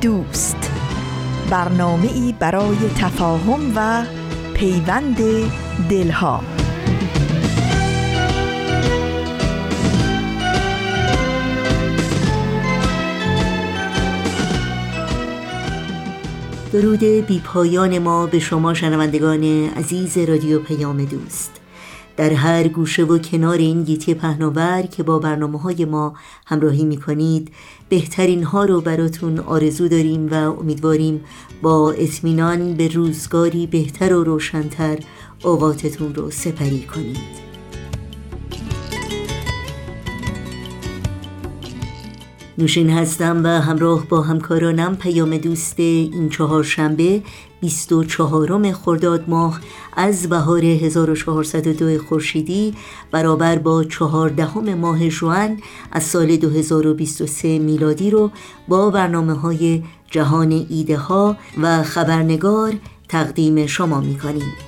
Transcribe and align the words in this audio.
دوست. 0.00 0.70
برنامه 1.50 2.12
ای 2.12 2.34
برای 2.38 2.76
تفاهم 2.98 3.72
و 3.76 4.04
پیوند 4.54 5.16
دلها. 5.90 6.40
درود 16.72 17.04
بی 17.04 17.40
پایان 17.40 17.98
ما 17.98 18.26
به 18.26 18.38
شما 18.38 18.74
شنوندگان 18.74 19.44
عزیز 19.76 20.18
رادیو 20.18 20.60
پیام 20.60 21.04
دوست. 21.04 21.55
در 22.16 22.32
هر 22.32 22.68
گوشه 22.68 23.04
و 23.04 23.18
کنار 23.18 23.58
این 23.58 23.82
گیتی 23.82 24.14
پهناور 24.14 24.82
که 24.82 25.02
با 25.02 25.18
برنامه 25.18 25.60
های 25.60 25.84
ما 25.84 26.14
همراهی 26.46 26.84
می 26.84 26.96
کنید 26.96 27.52
بهترین 27.88 28.42
ها 28.42 28.64
رو 28.64 28.80
براتون 28.80 29.38
آرزو 29.38 29.88
داریم 29.88 30.28
و 30.30 30.34
امیدواریم 30.34 31.24
با 31.62 31.92
اطمینان 31.92 32.74
به 32.74 32.88
روزگاری 32.88 33.66
بهتر 33.66 34.14
و 34.14 34.24
روشنتر 34.24 34.98
اوقاتتون 35.44 36.14
رو 36.14 36.30
سپری 36.30 36.82
کنید. 36.82 37.45
نوشین 42.58 42.90
هستم 42.90 43.44
و 43.44 43.48
همراه 43.48 44.06
با 44.06 44.22
همکارانم 44.22 44.96
پیام 44.96 45.36
دوست 45.36 45.78
این 45.78 46.28
چهار 46.28 46.62
شنبه 46.62 47.22
24 47.60 48.72
خرداد 48.72 49.24
ماه 49.28 49.60
از 49.96 50.28
بهار 50.28 50.64
1402 50.64 51.98
خورشیدی 51.98 52.74
برابر 53.10 53.58
با 53.58 53.84
14 53.84 54.74
ماه 54.74 55.08
جوان 55.08 55.56
از 55.92 56.02
سال 56.02 56.36
2023 56.36 57.58
میلادی 57.58 58.10
رو 58.10 58.30
با 58.68 58.90
برنامه 58.90 59.34
های 59.34 59.82
جهان 60.10 60.66
ایده 60.70 60.96
ها 60.96 61.36
و 61.62 61.82
خبرنگار 61.82 62.74
تقدیم 63.08 63.66
شما 63.66 64.00
می 64.00 64.18
کنیم. 64.18 64.65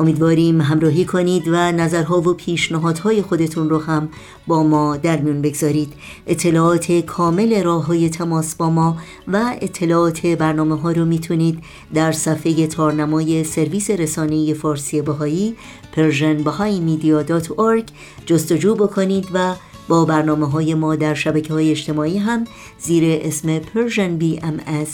امیدواریم 0.00 0.60
همراهی 0.60 1.04
کنید 1.04 1.48
و 1.48 1.72
نظرها 1.72 2.20
و 2.20 2.34
پیشنهادهای 2.34 3.22
خودتون 3.22 3.70
رو 3.70 3.78
هم 3.78 4.08
با 4.46 4.62
ما 4.62 4.96
در 4.96 5.20
میون 5.20 5.42
بگذارید. 5.42 5.92
اطلاعات 6.26 6.92
کامل 6.92 7.62
راه 7.62 7.86
های 7.86 8.08
تماس 8.08 8.54
با 8.54 8.70
ما 8.70 8.96
و 9.28 9.56
اطلاعات 9.60 10.26
برنامه 10.26 10.80
ها 10.80 10.92
رو 10.92 11.04
می‌تونید 11.04 11.62
در 11.94 12.12
صفحه 12.12 12.66
تارنمای 12.66 13.44
سرویس 13.44 13.90
رسانه 13.90 14.54
فارسی 14.54 15.02
بهایی 15.02 15.56
persianbahaimedia.org 15.96 17.84
جستجو 18.26 18.74
بکنید 18.74 19.28
و 19.34 19.54
با 19.88 20.04
برنامه 20.04 20.50
های 20.50 20.74
ما 20.74 20.96
در 20.96 21.14
شبکه 21.14 21.52
های 21.52 21.70
اجتماعی 21.70 22.18
هم 22.18 22.44
زیر 22.78 23.20
اسم 23.22 23.60
Persian 23.60 24.22
BMS 24.22 24.90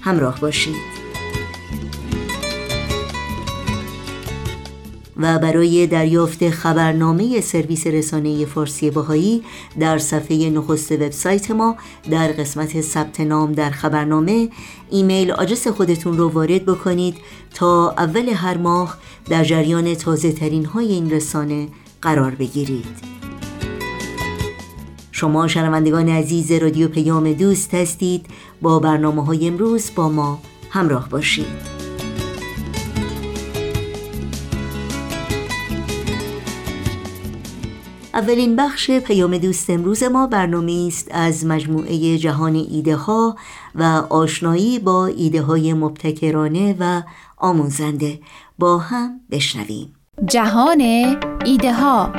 همراه 0.00 0.40
باشید. 0.40 1.09
و 5.20 5.38
برای 5.38 5.86
دریافت 5.86 6.50
خبرنامه 6.50 7.40
سرویس 7.40 7.86
رسانه 7.86 8.44
فارسی 8.44 8.90
باهایی 8.90 9.42
در 9.80 9.98
صفحه 9.98 10.50
نخست 10.50 10.92
وبسایت 10.92 11.50
ما 11.50 11.76
در 12.10 12.28
قسمت 12.28 12.80
ثبت 12.80 13.20
نام 13.20 13.52
در 13.52 13.70
خبرنامه 13.70 14.48
ایمیل 14.90 15.30
آدرس 15.30 15.68
خودتون 15.68 16.18
رو 16.18 16.28
وارد 16.28 16.66
بکنید 16.66 17.16
تا 17.54 17.94
اول 17.98 18.28
هر 18.28 18.56
ماه 18.56 18.98
در 19.28 19.44
جریان 19.44 19.94
تازه 19.94 20.32
ترین 20.32 20.64
های 20.64 20.92
این 20.92 21.10
رسانه 21.10 21.68
قرار 22.02 22.30
بگیرید. 22.30 23.20
شما 25.12 25.48
شنوندگان 25.48 26.08
عزیز 26.08 26.52
رادیو 26.52 26.88
پیام 26.88 27.32
دوست 27.32 27.74
هستید. 27.74 28.26
با 28.62 28.78
برنامه 28.78 29.24
های 29.24 29.48
امروز 29.48 29.90
با 29.94 30.08
ما 30.08 30.40
همراه 30.70 31.08
باشید. 31.08 31.79
اولین 38.20 38.56
بخش 38.56 38.90
پیام 38.90 39.38
دوست 39.38 39.70
امروز 39.70 40.02
ما 40.02 40.26
برنامه 40.26 40.84
است 40.88 41.08
از 41.10 41.46
مجموعه 41.46 42.18
جهان 42.18 42.54
ایده 42.54 42.96
ها 42.96 43.36
و 43.74 43.82
آشنایی 44.10 44.78
با 44.78 45.06
ایده 45.06 45.42
های 45.42 45.72
مبتکرانه 45.72 46.76
و 46.80 47.02
آموزنده. 47.36 48.20
با 48.58 48.78
هم 48.78 49.20
بشنویم. 49.30 49.94
جهان 50.26 50.80
ایده 51.44 51.74
ها 51.74 52.12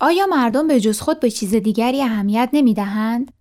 آیا 0.00 0.26
مردم 0.30 0.68
به 0.68 0.80
جز 0.80 1.00
خود 1.00 1.20
به 1.20 1.30
چیز 1.30 1.54
دیگری 1.54 2.02
اهمیت 2.02 2.48
نمی 2.52 2.74
دهند؟ 2.74 3.32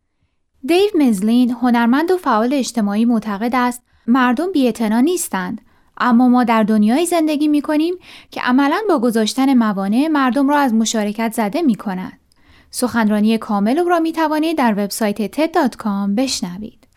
دیو 0.65 0.89
مزلین 1.07 1.51
هنرمند 1.51 2.11
و 2.11 2.17
فعال 2.17 2.53
اجتماعی 2.53 3.05
معتقد 3.05 3.51
است 3.53 3.81
مردم 4.07 4.51
بی‌اعتنا 4.51 4.99
نیستند. 4.99 5.61
اما 5.97 6.27
ما 6.27 6.43
در 6.43 6.63
دنیایی 6.63 7.05
زندگی 7.05 7.47
می 7.47 7.61
کنیم 7.61 7.93
که 8.31 8.41
عملا 8.41 8.81
با 8.89 8.99
گذاشتن 8.99 9.53
موانع 9.53 10.07
مردم 10.07 10.49
را 10.49 10.57
از 10.57 10.73
مشارکت 10.73 11.33
زده 11.33 11.61
می 11.61 11.75
کند. 11.75 12.19
سخنرانی 12.71 13.37
کامل 13.37 13.85
را 13.89 13.99
می 13.99 14.13
توانید 14.13 14.57
در 14.57 14.73
وبسایت 14.73 15.35
TED.com 15.35 16.15
بشنوید. 16.17 16.87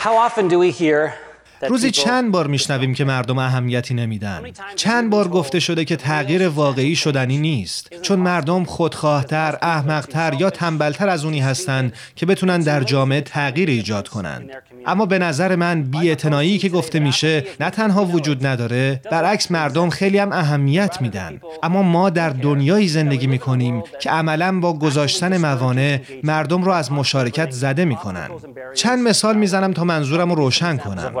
How 0.00 0.14
often 0.26 0.48
do 0.48 0.58
we 0.58 0.70
hear 0.70 1.25
روزی 1.68 1.90
چند 1.90 2.32
بار 2.32 2.46
میشنویم 2.46 2.94
که 2.94 3.04
مردم 3.04 3.38
اهمیتی 3.38 3.94
نمیدن. 3.94 4.42
چند 4.76 5.10
بار 5.10 5.28
گفته 5.28 5.60
شده 5.60 5.84
که 5.84 5.96
تغییر 5.96 6.48
واقعی 6.48 6.96
شدنی 6.96 7.38
نیست. 7.38 8.00
چون 8.02 8.18
مردم 8.18 8.64
خودخواهتر 8.64 9.58
احمقتر 9.62 10.34
یا 10.38 10.50
تنبلتر 10.50 11.08
از 11.08 11.24
اونی 11.24 11.40
هستند 11.40 11.92
که 12.16 12.26
بتونن 12.26 12.60
در 12.60 12.82
جامعه 12.82 13.20
تغییر 13.20 13.68
ایجاد 13.68 14.08
کنن. 14.08 14.42
اما 14.86 15.06
به 15.06 15.18
نظر 15.18 15.56
من 15.56 15.82
بی‌اعتنایی 15.82 16.58
که 16.58 16.68
گفته 16.68 16.98
میشه 16.98 17.44
نه 17.60 17.70
تنها 17.70 18.04
وجود 18.04 18.46
نداره 18.46 19.00
برعکس 19.10 19.50
مردم 19.50 19.90
خیلی 19.90 20.18
هم 20.18 20.32
اهمیت 20.32 21.00
میدن. 21.00 21.40
اما 21.62 21.82
ما 21.82 22.10
در 22.10 22.30
دنیایی 22.30 22.88
زندگی 22.88 23.26
می‌کنیم 23.26 23.82
که 24.00 24.10
عملا 24.10 24.60
با 24.60 24.78
گذاشتن 24.78 25.36
موانع 25.36 26.00
مردم 26.22 26.62
رو 26.62 26.72
از 26.72 26.92
مشارکت 26.92 27.50
زده 27.50 27.84
می‌کنن. 27.84 28.28
چند 28.74 29.08
مثال 29.08 29.36
می‌زنم 29.36 29.72
تا 29.72 29.84
منظورم 29.84 30.30
رو 30.30 30.34
روشن 30.34 30.76
کنم. 30.76 31.12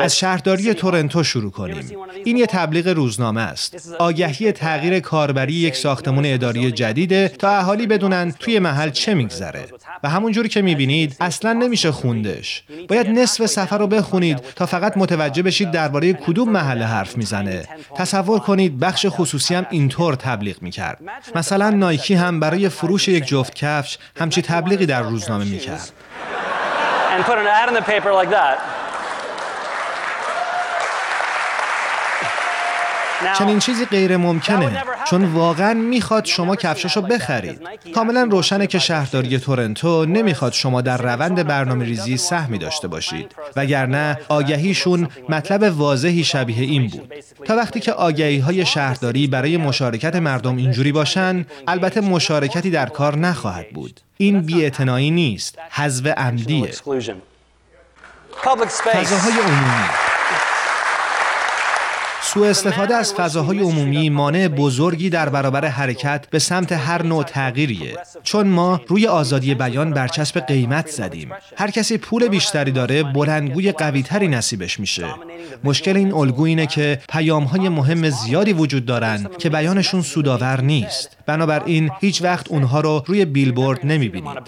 از 0.00 0.18
شهرداری 0.18 0.74
تورنتو 0.74 1.24
شروع 1.24 1.50
کنیم. 1.50 1.90
این 2.24 2.36
یه 2.36 2.46
تبلیغ 2.46 2.88
روزنامه 2.88 3.40
است. 3.40 3.92
آگهی 3.98 4.52
تغییر 4.52 5.00
کاربری 5.00 5.52
یک 5.52 5.76
ساختمان 5.76 6.22
اداری 6.26 6.72
جدیده 6.72 7.28
تا 7.28 7.50
اهالی 7.50 7.86
بدونن 7.86 8.32
توی 8.38 8.58
محل 8.58 8.90
چه 8.90 9.14
میگذره. 9.14 9.64
و 10.02 10.08
همونجوری 10.08 10.48
که 10.48 10.62
می‌بینید 10.62 11.16
اصلا 11.20 11.52
نمیشه 11.52 11.92
خوندش. 11.92 12.62
باید 12.88 13.06
نصف 13.06 13.46
سفر 13.46 13.78
رو 13.78 13.86
بخونید 13.86 14.38
تا 14.56 14.66
فقط 14.66 14.96
متوجه 14.96 15.42
بشید 15.42 15.70
درباره 15.70 16.12
کدوم 16.12 16.48
محله 16.48 16.84
حرف 16.84 17.16
می‌زنه. 17.16 17.68
تصور 17.94 18.38
کنید 18.38 18.78
بخش 18.78 19.06
خصوصی 19.08 19.54
هم 19.54 19.66
اینطور 19.70 20.14
تبلیغ 20.14 20.62
می‌کرد. 20.62 20.98
مثلا 21.34 21.70
نایکی 21.70 22.14
هم 22.14 22.40
برای 22.40 22.68
فروش 22.68 23.08
یک 23.08 23.24
جفت 23.24 23.54
کفش 23.54 23.98
همچی 24.20 24.42
تبلیغی 24.42 24.86
در 24.86 25.02
روزنامه 25.02 25.44
می‌کرد. 25.44 25.92
چنین 33.38 33.58
چیزی 33.58 33.84
غیر 33.84 34.16
ممکنه 34.16 34.82
چون 35.10 35.24
واقعا 35.24 35.74
می‌خواد 35.74 36.24
شما 36.24 36.56
کفششو 36.56 37.00
بخرید. 37.02 37.60
کاملا 37.94 38.28
روشنه 38.30 38.66
که 38.66 38.78
شهرداری 38.78 39.38
تورنتو 39.38 40.04
نمی‌خواد 40.04 40.52
شما 40.52 40.80
در 40.80 40.96
روند 40.96 41.46
برنامه 41.46 41.84
ریزی 41.84 42.16
سهمی 42.16 42.58
داشته 42.58 42.88
باشید. 42.88 43.34
وگرنه 43.56 44.18
آگهیشون 44.28 45.08
مطلب 45.28 45.78
واضحی 45.78 46.24
شبیه 46.24 46.62
این 46.62 46.86
بود. 46.86 47.14
تا 47.44 47.56
وقتی 47.56 47.80
که 47.80 47.92
آگهی 47.92 48.38
های 48.38 48.66
شهرداری 48.66 49.26
برای 49.26 49.56
مشارکت 49.56 50.16
مردم 50.16 50.56
اینجوری 50.56 50.92
باشن 50.92 51.46
البته 51.66 52.00
مشارکتی 52.00 52.70
در 52.70 52.86
کار 52.86 53.18
نخواهد 53.18 53.70
بود. 53.70 54.00
این 54.16 54.40
بی‌اعتنایی 54.40 55.10
نیست. 55.10 55.58
حذف 55.70 56.06
عمدیه. 56.06 56.72
فضاهای 58.92 59.32
عمومی. 59.32 60.17
سوء 62.34 62.48
استفاده 62.48 62.94
از 62.94 63.14
فضاهای 63.14 63.58
عمومی 63.58 64.10
مانع 64.10 64.48
بزرگی 64.48 65.10
در 65.10 65.28
برابر 65.28 65.64
حرکت 65.64 66.26
به 66.30 66.38
سمت 66.38 66.72
هر 66.72 67.02
نوع 67.02 67.24
تغییریه. 67.24 67.96
چون 68.22 68.46
ما 68.46 68.80
روی 68.86 69.06
آزادی 69.06 69.54
بیان 69.54 69.90
برچسب 69.90 70.40
قیمت 70.40 70.88
زدیم. 70.88 71.30
هر 71.56 71.70
کسی 71.70 71.98
پول 71.98 72.28
بیشتری 72.28 72.70
داره 72.70 73.02
بلندگوی 73.02 73.72
قویتری 73.72 74.28
نصیبش 74.28 74.80
میشه. 74.80 75.06
مشکل 75.64 75.96
این 75.96 76.12
الگو 76.12 76.42
اینه 76.42 76.66
که 76.66 77.00
پیامهای 77.08 77.68
مهم 77.68 78.10
زیادی 78.10 78.52
وجود 78.52 78.86
دارن 78.86 79.26
که 79.38 79.50
بیانشون 79.50 80.02
سودآور 80.02 80.60
نیست. 80.60 81.16
بنابراین 81.26 81.90
هیچ 82.00 82.22
وقت 82.22 82.48
اونها 82.48 82.80
رو 82.80 83.02
روی 83.06 83.24
بیلبورد 83.24 83.80
نمی‌بینید 83.84 84.38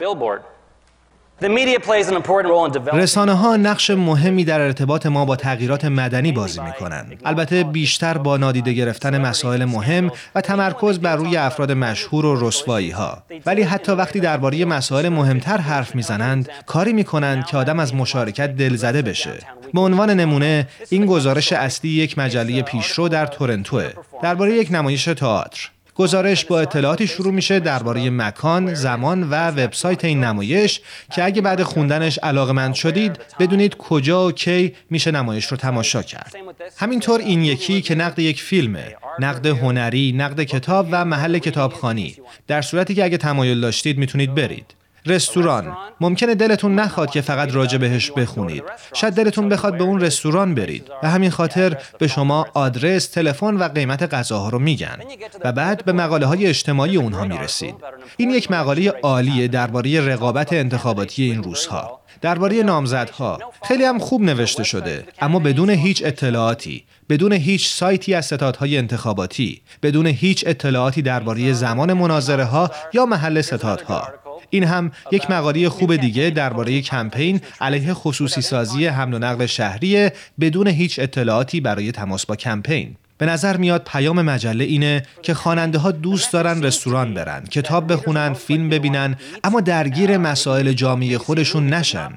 رسانه 2.93 3.33
ها 3.33 3.57
نقش 3.57 3.91
مهمی 3.91 4.45
در 4.45 4.61
ارتباط 4.61 5.07
ما 5.07 5.25
با 5.25 5.37
تغییرات 5.37 5.85
مدنی 5.85 6.33
بازی 6.33 6.61
می 6.61 6.73
کنند. 6.73 7.21
البته 7.25 7.65
بیشتر 7.65 8.19
با 8.19 8.37
نادیده 8.37 8.73
گرفتن 8.73 9.19
مسائل 9.19 9.65
مهم 9.65 10.11
و 10.35 10.41
تمرکز 10.41 10.99
بر 10.99 11.17
روی 11.17 11.37
افراد 11.37 11.73
مشهور 11.73 12.27
و 12.27 12.49
رسوایی 12.49 12.91
ها. 12.91 13.23
ولی 13.47 13.63
حتی 13.63 13.93
وقتی 13.93 14.21
درباره 14.21 14.65
مسائل 14.65 15.09
مهمتر 15.09 15.57
حرف 15.57 15.95
می‌زنند، 15.95 16.49
کاری 16.67 16.93
می 16.93 17.05
کنند 17.05 17.47
که 17.47 17.57
آدم 17.57 17.81
از 17.81 17.95
مشارکت 17.95 18.57
دلزده 18.57 19.03
بشه. 19.03 19.39
به 19.75 19.81
عنوان 19.81 20.11
نمونه، 20.11 20.69
این 20.91 21.07
گزارش 21.07 21.53
اصلی 21.53 21.91
یک 21.91 22.19
مجله 22.19 22.63
پیشرو 22.63 23.09
در 23.09 23.27
تورنتوه 23.27 23.91
درباره 24.23 24.55
یک 24.55 24.69
نمایش 24.71 25.05
تئاتر. 25.05 25.71
گزارش 25.95 26.45
با 26.45 26.61
اطلاعاتی 26.61 27.07
شروع 27.07 27.33
میشه 27.33 27.61
درباره 27.61 28.11
مکان، 28.11 28.75
زمان 28.75 29.23
و 29.31 29.35
وبسایت 29.35 30.05
این 30.05 30.25
نمایش 30.25 30.81
که 31.15 31.25
اگه 31.25 31.43
بعد 31.43 31.63
خوندنش 31.63 32.19
علاقمند 32.19 32.75
شدید 32.75 33.19
بدونید 33.39 33.77
کجا 33.77 34.27
و 34.27 34.33
کی 34.33 34.75
میشه 34.91 35.11
نمایش 35.11 35.47
رو 35.47 35.57
تماشا 35.57 36.03
کرد. 36.03 36.35
همینطور 36.77 37.21
این 37.21 37.45
یکی 37.45 37.83
که 37.83 37.95
نقد 37.95 38.19
یک 38.19 38.43
فیلمه، 38.43 38.97
نقد 39.19 39.47
هنری، 39.47 40.13
نقد 40.17 40.43
کتاب 40.43 40.89
و 40.91 41.05
محل 41.05 41.39
کتابخانی. 41.39 42.17
در 42.47 42.63
صورتی 42.63 42.95
که 42.95 43.05
اگه 43.05 43.17
تمایل 43.17 43.61
داشتید 43.61 43.99
می‌تونید 43.99 44.35
برید. 44.35 44.80
رستوران. 45.07 45.77
ممکنه 46.01 46.35
دلتون 46.35 46.75
نخواد 46.75 47.11
که 47.11 47.21
فقط 47.21 47.55
راجع 47.55 47.79
بهش 47.79 48.11
بخونید. 48.11 48.63
شاید 48.95 49.15
دلتون 49.15 49.49
بخواد 49.49 49.79
به 49.79 49.85
اون 49.85 50.01
رستوران 50.01 50.55
برید. 50.55 50.91
و 51.03 51.11
همین 51.11 51.31
خاطر 51.31 51.77
به 51.99 52.09
شما 52.09 52.47
آدرس 52.55 53.07
تلفن 53.07 53.57
و 53.57 53.69
قیمت 53.69 54.15
غذاها 54.15 54.49
رو 54.49 54.59
میگن 54.59 54.99
و 55.45 55.53
بعد 55.53 55.85
به 55.85 55.93
مقاله 55.93 56.27
های 56.27 56.47
اجتماعی 56.47 56.97
اونها 56.97 57.25
می‌رسید. 57.25 57.75
این 58.17 58.31
یک 58.31 58.51
مقاله 58.51 58.91
عالیه 59.03 59.49
درباره 59.49 60.01
رقابت 60.01 60.53
انتخاباتی 60.53 61.23
این 61.23 61.43
روزها. 61.43 62.01
درباره 62.21 62.63
نامزدها. 62.63 63.39
خیلی 63.63 63.85
هم 63.85 63.99
خوب 63.99 64.23
نوشته 64.23 64.65
شده 64.65 65.05
اما 65.21 65.39
بدون 65.39 65.71
هیچ 65.71 66.03
اطلاعاتی 66.05 66.85
بدون 67.09 67.33
هیچ 67.33 67.69
سایتی 67.69 68.15
از 68.15 68.27
ستادهای 68.27 68.79
انتخاباتی 68.79 69.63
بدون 69.83 70.07
هیچ 70.07 70.45
اطلاعاتی 70.47 71.03
درباره 71.03 71.53
زمان 71.53 71.93
مناظره 71.93 72.45
ها 72.45 72.71
یا 72.93 73.07
محل 73.07 73.41
ستادها. 73.41 74.09
این 74.51 74.65
هم 74.65 74.93
یک 75.13 75.31
مقاله 75.31 75.69
خوب 75.69 75.97
دیگه 75.97 76.31
درباره 76.31 76.81
کمپین 76.81 77.41
علیه 77.61 77.95
خصوصی 77.95 78.43
سازی 78.43 78.87
حمل 78.87 79.15
و 79.15 79.19
نقل 79.19 79.47
شهری 79.47 80.11
بدون 80.41 80.67
هیچ 80.67 80.99
اطلاعاتی 80.99 81.61
برای 81.61 81.93
تماس 81.93 82.27
با 82.27 82.37
کمپین 82.37 82.97
به 83.19 83.27
نظر 83.27 83.57
میاد 83.57 83.89
پیام 83.93 84.23
مجله 84.23 84.65
اینه 84.65 85.03
که 85.23 85.35
خواننده 85.35 85.79
ها 85.79 85.91
دوست 85.91 86.33
دارن 86.33 86.63
رستوران 86.63 87.15
برن، 87.15 87.45
کتاب 87.45 87.93
بخونن، 87.93 88.35
فیلم 88.35 88.69
ببینن، 88.69 89.17
اما 89.45 89.61
درگیر 89.61 90.17
مسائل 90.17 90.73
جامعه 90.73 91.19
خودشون 91.19 91.67
نشن. 91.67 92.13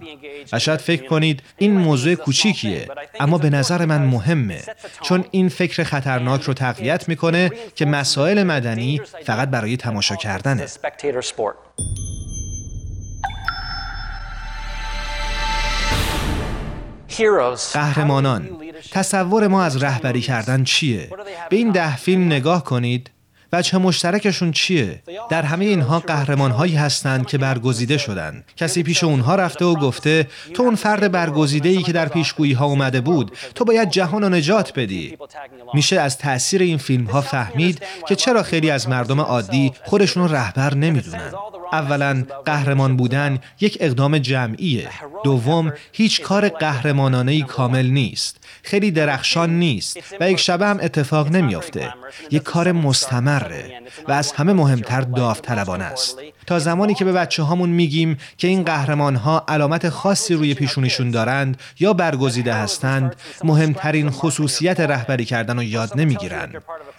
و 0.53 0.59
شاید 0.59 0.79
فکر 0.79 1.07
کنید 1.07 1.44
این 1.57 1.71
موضوع 1.71 2.15
کوچیکیه، 2.15 2.88
اما 3.19 3.38
به 3.38 3.50
نظر 3.50 3.86
من 3.86 4.01
مهمه، 4.01 4.62
چون 5.01 5.25
این 5.31 5.50
فکر 5.50 5.83
خطرناک 5.83 6.41
رو 6.41 6.53
تقویت 6.53 7.09
می‌کنه 7.09 7.51
که 7.75 7.86
مسائل 7.86 8.44
مدنی 8.44 9.01
فقط 9.25 9.50
برای 9.50 9.77
تماشا 9.77 10.15
کردنه. 10.15 10.68
قهرمانان. 17.74 18.50
تصور 18.92 19.48
ما 19.48 19.63
از 19.63 19.83
رهبری 19.83 20.21
کردن 20.21 20.63
چیه؟ 20.63 21.10
به 21.50 21.56
این 21.56 21.71
ده 21.71 21.95
فیلم 21.98 22.25
نگاه 22.25 22.63
کنید. 22.63 23.10
بچه 23.53 23.77
مشترکشون 23.77 24.51
چیه؟ 24.51 25.03
در 25.29 25.41
همه 25.41 25.65
اینها 25.65 26.00
قهرمان 26.00 26.51
هایی 26.51 26.75
هستند 26.75 27.27
که 27.27 27.38
برگزیده 27.38 27.97
شدند. 27.97 28.45
کسی 28.57 28.83
پیش 28.83 29.03
اونها 29.03 29.35
رفته 29.35 29.65
و 29.65 29.75
گفته 29.75 30.27
تو 30.53 30.63
اون 30.63 30.75
فرد 30.75 31.11
برگزیده 31.11 31.69
ای 31.69 31.83
که 31.83 31.91
در 31.91 32.07
پیشگویی 32.09 32.53
ها 32.53 32.65
اومده 32.65 33.01
بود 33.01 33.31
تو 33.55 33.65
باید 33.65 33.89
جهان 33.89 34.21
رو 34.21 34.29
نجات 34.29 34.79
بدی. 34.79 35.17
میشه 35.73 36.00
از 36.00 36.17
تاثیر 36.17 36.61
این 36.61 36.77
فیلم 36.77 37.05
ها 37.05 37.21
فهمید 37.21 37.81
که 38.07 38.15
چرا 38.15 38.44
خیلی 38.44 38.69
از 38.69 38.89
مردم 38.89 39.19
عادی 39.19 39.71
خودشون 39.83 40.23
رو 40.23 40.35
رهبر 40.35 40.73
نمی‌دونن. 40.73 41.31
اولا 41.73 42.23
قهرمان 42.45 42.97
بودن 42.97 43.39
یک 43.61 43.77
اقدام 43.81 44.17
جمعیه 44.17 44.89
دوم 45.23 45.73
هیچ 45.91 46.21
کار 46.21 46.50
قهرمانانه 46.50 47.41
کامل 47.44 47.85
نیست 47.85 48.42
خیلی 48.63 48.91
درخشان 48.91 49.59
نیست 49.59 49.97
و 50.19 50.31
یک 50.31 50.39
شبه 50.39 50.65
هم 50.65 50.79
اتفاق 50.81 51.31
نمیافته. 51.31 51.94
یک 52.31 52.44
کار 52.44 52.71
مستمره 52.71 53.81
و 54.07 54.11
از 54.11 54.31
همه 54.31 54.53
مهمتر 54.53 55.01
داوطلبانه 55.01 55.83
است. 55.83 56.17
تا 56.47 56.59
زمانی 56.59 56.94
که 56.94 57.05
به 57.05 57.11
بچه 57.11 57.44
هامون 57.44 57.69
میگیم 57.69 58.17
که 58.38 58.47
این 58.47 58.63
قهرمان 58.63 59.15
ها 59.15 59.45
علامت 59.47 59.89
خاصی 59.89 60.33
روی 60.33 60.53
پیشونیشون 60.53 61.11
دارند 61.11 61.57
یا 61.79 61.94
برگزیده 61.94 62.53
هستند 62.53 63.15
مهمترین 63.44 64.09
خصوصیت 64.09 64.79
رهبری 64.79 65.25
کردن 65.25 65.55
رو 65.55 65.63
یاد 65.63 65.91
نمی‌گیرن. 65.95 66.53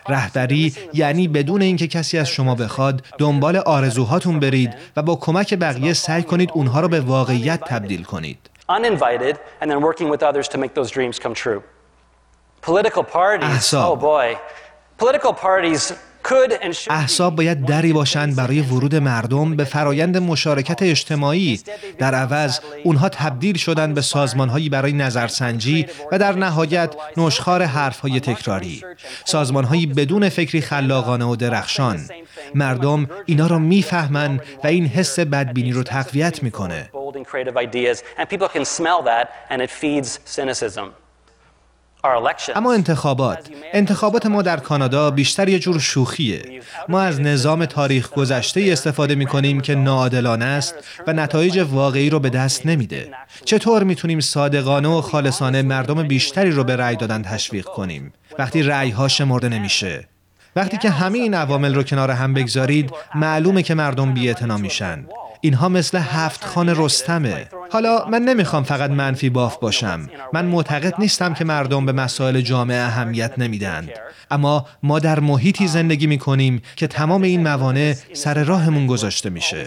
رهبری 0.09 0.75
یعنی 0.95 1.29
بدون 1.29 1.63
اینکه 1.63 1.87
کسی 1.87 2.19
از 2.19 2.29
شما 2.29 2.55
بخواد 2.55 3.05
دنبال 3.19 3.57
آرزوهاتون 3.57 4.41
برید 4.41 4.75
و 4.97 5.03
با 5.03 5.17
کمک 5.17 5.55
بقیه 5.55 5.93
سعی 5.93 6.23
کنید 6.23 6.51
اونها 6.55 6.81
رو 6.81 6.89
به 6.89 7.01
واقعیت 7.01 7.61
تبدیل 7.67 8.03
کنید. 8.03 8.39
احساب 16.91 17.37
باید 17.37 17.67
دری 17.67 17.93
باشند 17.93 18.37
برای 18.37 18.61
ورود 18.61 18.95
مردم 18.95 19.57
به 19.57 19.65
فرایند 19.65 20.17
مشارکت 20.17 20.83
اجتماعی. 20.83 21.61
در 21.99 22.15
عوض 22.15 22.61
اونها 22.85 23.09
تبدیل 23.09 23.57
شدن 23.57 23.95
به 23.95 24.01
سازمانهایی 24.01 24.69
برای 24.69 24.93
نظرسنجی 24.93 25.87
و 26.13 26.19
در 26.19 26.33
نهایت 26.33 26.95
نشخار 27.17 27.63
حرفهای 27.63 28.21
تکراری. 28.21 28.83
سازمانهایی 29.25 29.87
بدون 29.87 30.29
فکری 30.29 30.61
خلاقانه 30.61 31.25
و 31.25 31.37
درخشان. 31.37 32.01
مردم 32.55 33.07
اینا 33.27 33.47
رو 33.47 33.59
می‌فهمن 33.59 34.41
و 34.65 34.67
این 34.67 34.87
حس 34.87 35.19
بدبینی 35.19 35.73
رو 35.73 35.83
تقویت 35.83 36.43
می‌کنه. 36.43 36.91
اما 42.57 42.73
انتخابات. 42.73 43.49
انتخابات 43.73 44.27
ما 44.27 44.43
در 44.43 44.57
کانادا 44.57 45.11
بیشتر 45.11 45.49
یه 45.49 45.59
جور 45.59 45.81
شوخیه. 45.81 46.63
ما 46.89 47.01
از 47.01 47.21
نظام 47.21 47.67
تاریخ 47.67 48.11
گذشته 48.11 48.69
استفاده 48.73 49.15
می 49.15 49.27
کنیم 49.27 49.61
که 49.61 49.75
ناعادلانه 49.75 50.45
است 50.45 50.75
و 51.07 51.13
نتایج 51.13 51.59
واقعی 51.71 52.11
رو 52.11 52.21
به 52.21 52.31
دست 52.31 52.67
نمیده. 52.67 53.11
چطور 53.45 53.85
می‌تونیم 53.85 54.21
صادقانه 54.21 54.89
و 54.89 55.01
خالصانه 55.01 55.63
مردم 55.63 56.03
بیشتری 56.03 56.51
رو 56.51 56.65
به 56.65 56.77
رأی 56.77 56.97
دادن 56.97 57.23
تشویق 57.23 57.65
کنیم؟ 57.65 58.13
وقتی 58.39 58.63
رأی 58.63 58.91
ها 58.91 59.09
شمرده 59.09 59.49
نمیشه. 59.49 60.09
وقتی 60.57 60.77
که 60.77 60.91
همه 60.91 61.19
این 61.19 61.35
عوامل 61.35 61.75
رو 61.75 61.83
کنار 61.83 62.11
هم 62.11 62.35
بگذارید 62.35 62.91
معلومه 63.15 63.63
که 63.63 63.75
مردم 63.75 64.15
بی‌اعتنا 64.15 64.57
میشن. 64.57 65.07
اینها 65.45 65.69
مثل 65.69 65.99
هفت 65.99 66.45
خان 66.45 66.69
رستمه. 66.77 67.47
حالا 67.71 68.07
من 68.09 68.23
نمی‌خوام 68.23 68.63
فقط 68.63 68.91
منفی 68.91 69.31
باف 69.31 69.57
باشم. 69.57 70.09
من 70.33 70.47
معتقد 70.47 70.95
نیستم 70.99 71.35
که 71.35 71.45
مردم 71.45 71.87
به 71.87 71.93
مسائل 71.93 72.41
جامعه 72.41 72.79
اهمیت 72.79 73.39
نمیدند 73.39 73.91
اما 74.31 74.67
ما 74.83 74.99
در 74.99 75.21
محیطی 75.21 75.67
زندگی 75.67 76.07
می‌کنیم 76.07 76.63
که 76.77 76.87
تمام 76.87 77.23
این 77.23 77.43
موانع 77.43 77.95
سر 78.13 78.45
راهمون 78.45 78.87
گذاشته 78.87 79.31
میشه. 79.31 79.67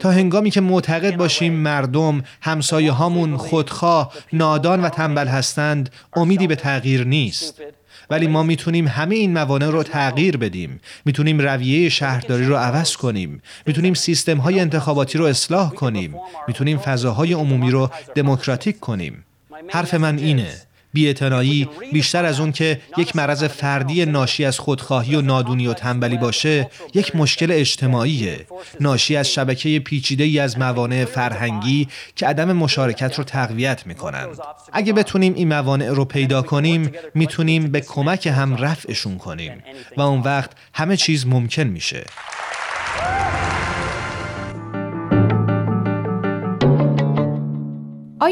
تا 0.00 0.10
هنگامی 0.10 0.50
که 0.50 0.60
معتقد 0.60 1.16
باشیم 1.16 1.52
مردم 1.52 2.22
همسایه 2.42 2.92
هامون 2.92 3.36
خودخواه 3.36 4.12
نادان 4.32 4.82
و 4.82 4.88
تنبل 4.88 5.28
هستند 5.28 5.90
امیدی 6.12 6.46
به 6.46 6.56
تغییر 6.56 7.04
نیست. 7.04 7.62
ولی 8.10 8.26
ما 8.26 8.42
می‌تونیم 8.42 8.88
همه 8.88 9.14
این 9.14 9.32
موانع 9.32 9.66
رو 9.66 9.82
تغییر 9.82 10.36
بدیم. 10.36 10.80
می‌تونیم 11.04 11.40
رویه 11.40 11.88
شهرداری 11.88 12.44
رو 12.44 12.56
عوض 12.56 12.96
کنیم. 12.96 13.42
می‌تونیم 13.66 13.94
سیستم 13.94 14.38
های 14.38 14.60
انتخاباتی 14.60 15.18
رو 15.18 15.24
اصلاح 15.24 15.70
کنیم. 15.70 16.14
می‌تونیم 16.48 16.78
فضاهای 16.78 17.32
عمومی 17.32 17.70
رو 17.70 17.90
دموکراتیک 18.14 18.80
کنیم. 18.80 19.24
حرف 19.68 19.94
من 19.94 20.18
اینه. 20.18 20.52
بی‌اعتنایی 20.92 21.68
بیشتر 21.92 22.24
از 22.24 22.40
اون 22.40 22.52
که 22.52 22.80
یک 22.96 23.16
مرض 23.16 23.44
فردی 23.44 24.06
ناشی 24.06 24.44
از 24.44 24.58
خودخواهی 24.58 25.14
و 25.14 25.20
نادونی 25.20 25.66
و 25.66 25.72
تنبلی 25.72 26.16
باشه 26.16 26.70
یک 26.94 27.16
مشکل 27.16 27.52
اجتماعیه. 27.52 28.46
ناشی 28.80 29.16
از 29.16 29.28
شبکه 29.28 29.78
پیچیده 29.78 30.24
ای 30.24 30.38
از 30.38 30.58
موانع 30.58 31.04
فرهنگی 31.04 31.88
که 32.16 32.26
عدم 32.26 32.52
مشارکت 32.52 33.18
رو 33.18 33.24
تقویت 33.24 33.86
می‌کنن 33.86 34.26
اگه 34.72 34.92
بتونیم 34.92 35.34
این 35.34 35.48
موانع 35.48 35.88
رو 35.88 36.04
پیدا 36.04 36.42
کنیم 36.42 36.92
می‌تونیم 37.14 37.70
به 37.70 37.80
کمک 37.80 38.26
هم 38.26 38.56
رفعشون 38.56 39.18
کنیم 39.18 39.62
و 39.96 40.00
اون 40.00 40.20
وقت 40.20 40.50
همه 40.74 40.96
چیز 40.96 41.26
ممکن 41.26 41.62
میشه. 41.62 42.04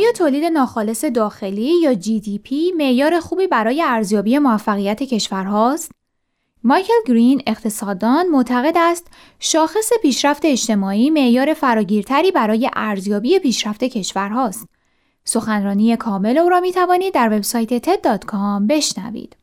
آیا 0.01 0.13
تولید 0.13 0.45
ناخالص 0.45 1.05
داخلی 1.05 1.81
یا 1.83 1.95
GDP 1.95 2.53
معیار 2.77 3.21
خوبی 3.21 3.47
برای 3.47 3.83
ارزیابی 3.83 4.39
موفقیت 4.39 5.03
کشورهاست؟ 5.03 5.93
مایکل 6.65 6.93
گرین 7.07 7.43
اقتصاددان 7.47 8.29
معتقد 8.29 8.75
است 8.77 9.07
شاخص 9.39 9.91
پیشرفت 10.03 10.45
اجتماعی 10.45 11.11
معیار 11.11 11.55
فراگیرتری 11.55 12.31
برای 12.31 12.71
ارزیابی 12.77 13.39
پیشرفت 13.39 13.85
کشورهاست. 13.85 14.69
سخنرانی 15.25 15.97
کامل 15.97 16.39
او 16.39 16.49
را 16.49 16.61
می 16.61 16.73
توانید 16.73 17.15
در 17.15 17.29
وبسایت 17.33 17.79
TED.com 17.87 18.67
بشنوید. 18.69 19.37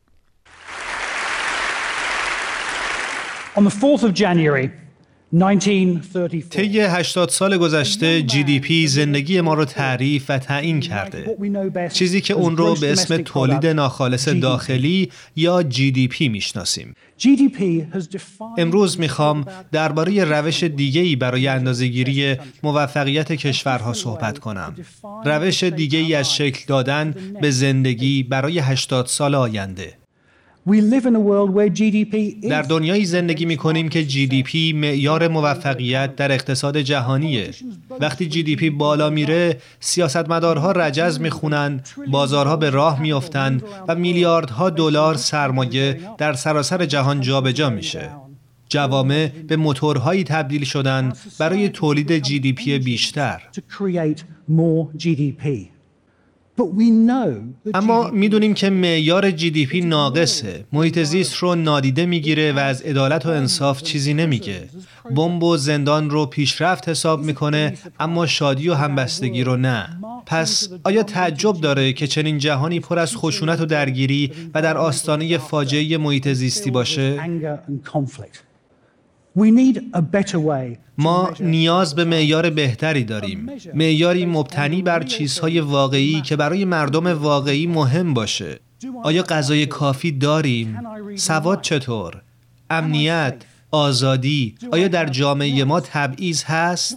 On 3.56 3.64
the 3.64 3.70
4th 3.70 4.02
of 4.02 4.14
January, 4.14 4.70
طی 6.50 6.80
80 6.80 7.28
سال 7.28 7.56
گذشته 7.56 8.26
GDP 8.28 8.72
زندگی 8.86 9.40
ما 9.40 9.54
رو 9.54 9.64
تعریف 9.64 10.24
و 10.28 10.38
تعیین 10.38 10.80
کرده. 10.80 11.36
چیزی 11.92 12.20
که 12.20 12.34
اون 12.34 12.56
رو 12.56 12.74
به 12.74 12.92
اسم 12.92 13.16
تولید 13.16 13.66
ناخالص 13.66 14.28
داخلی 14.28 15.10
یا 15.36 15.64
GDP 15.70 16.20
می‌شناسیم. 16.20 16.94
امروز 18.58 19.00
می‌خوام 19.00 19.44
درباره 19.72 20.24
روش 20.24 20.62
دیگه‌ای 20.64 21.16
برای 21.16 21.48
اندازهگیری 21.48 22.36
موفقیت 22.62 23.32
کشورها 23.32 23.92
صحبت 23.92 24.38
کنم. 24.38 24.74
روش 25.24 25.64
دیگه‌ای 25.64 26.14
از 26.14 26.34
شکل 26.34 26.64
دادن 26.66 27.14
به 27.40 27.50
زندگی 27.50 28.22
برای 28.22 28.58
80 28.58 29.06
سال 29.06 29.34
آینده. 29.34 29.98
در 32.48 32.62
دنیایی 32.62 33.04
زندگی 33.04 33.44
می 33.44 33.56
کنیم 33.56 33.88
که 33.88 34.06
GDP 34.08 34.74
معیار 34.74 35.28
موفقیت 35.28 36.16
در 36.16 36.32
اقتصاد 36.32 36.78
جهانیه. 36.78 37.50
وقتی 38.00 38.30
GDP 38.30 38.64
بالا 38.64 39.10
میره، 39.10 39.56
سیاستمدارها 39.80 40.72
رجز 40.72 41.20
می‌خونن، 41.20 41.80
بازارها 42.10 42.56
به 42.56 42.70
راه 42.70 43.02
میافتند 43.02 43.62
و 43.88 43.94
میلیاردها 43.94 44.70
دلار 44.70 45.14
سرمایه 45.14 46.00
در 46.18 46.32
سراسر 46.32 46.86
جهان 46.86 47.20
جابجا 47.20 47.52
جا 47.52 47.70
میشه. 47.70 48.10
جوامع 48.68 49.28
به 49.48 49.56
موتورهایی 49.56 50.24
تبدیل 50.24 50.64
شدن 50.64 51.12
برای 51.38 51.68
تولید 51.68 52.24
GDP 52.24 52.68
بیشتر. 52.68 53.42
اما 57.74 58.10
می‌دونیم 58.10 58.54
که 58.54 58.70
معیار 58.70 59.30
جی 59.30 59.50
دی 59.50 59.66
پی 59.66 59.80
ناقصه. 59.80 60.64
محیط 60.72 60.98
زیست 60.98 61.34
رو 61.34 61.54
نادیده 61.54 62.06
می‌گیره 62.06 62.52
و 62.52 62.58
از 62.58 62.82
عدالت 62.82 63.26
و 63.26 63.28
انصاف 63.28 63.82
چیزی 63.82 64.14
نمیگه. 64.14 64.68
بمب 65.16 65.42
و 65.42 65.56
زندان 65.56 66.10
رو 66.10 66.26
پیشرفت 66.26 66.88
حساب 66.88 67.24
می‌کنه 67.24 67.74
اما 68.00 68.26
شادی 68.26 68.68
و 68.68 68.74
همبستگی 68.74 69.44
رو 69.44 69.56
نه. 69.56 69.88
پس 70.26 70.68
آیا 70.84 71.02
تعجب 71.02 71.60
داره 71.60 71.92
که 71.92 72.06
چنین 72.06 72.38
جهانی 72.38 72.80
پر 72.80 72.98
از 72.98 73.16
خشونت 73.16 73.60
و 73.60 73.66
درگیری 73.66 74.32
و 74.54 74.62
در 74.62 74.76
آستانه 74.76 75.38
فاجعه 75.38 75.98
محیط 75.98 76.28
زیستی 76.28 76.70
باشه؟ 76.70 77.20
ما 80.98 81.30
نیاز 81.40 81.94
به 81.94 82.04
معیار 82.04 82.50
بهتری 82.50 83.04
داریم. 83.04 83.46
معیاری 83.74 84.26
مبتنی 84.26 84.82
بر 84.82 85.02
چیزهای 85.02 85.60
واقعی 85.60 86.20
که 86.20 86.36
برای 86.36 86.64
مردم 86.64 87.06
واقعی 87.06 87.66
مهم 87.66 88.14
باشه. 88.14 88.60
آیا 89.02 89.22
غذای 89.22 89.66
کافی 89.66 90.12
داریم؟ 90.12 90.78
سواد 91.16 91.60
چطور؟ 91.60 92.22
امنیت 92.70 93.34
آزادی 93.70 94.54
آیا 94.72 94.88
در 94.88 95.06
جامعه 95.06 95.64
ما 95.64 95.80
تبعیض 95.80 96.44
هست؟ 96.44 96.96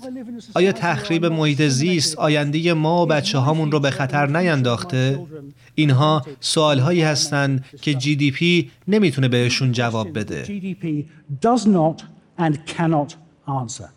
آیا 0.53 0.71
تخریب 0.71 1.25
محیط 1.25 1.61
زیست 1.61 2.17
آینده 2.17 2.73
ما 2.73 3.03
و 3.03 3.05
بچه 3.05 3.37
هامون 3.37 3.71
رو 3.71 3.79
به 3.79 3.91
خطر 3.91 4.27
نینداخته؟ 4.27 5.19
اینها 5.75 6.25
سوال 6.39 6.79
هایی 6.79 7.01
هستند 7.01 7.65
که 7.81 7.93
جی 7.93 8.15
دی 8.15 8.31
پی 8.31 8.71
نمی‌تونه 8.87 9.27
بهشون 9.27 9.71
جواب 9.71 10.19
بده. 10.19 10.43
And 12.45 12.53
cannot 12.73 13.09
answer. 13.59 13.89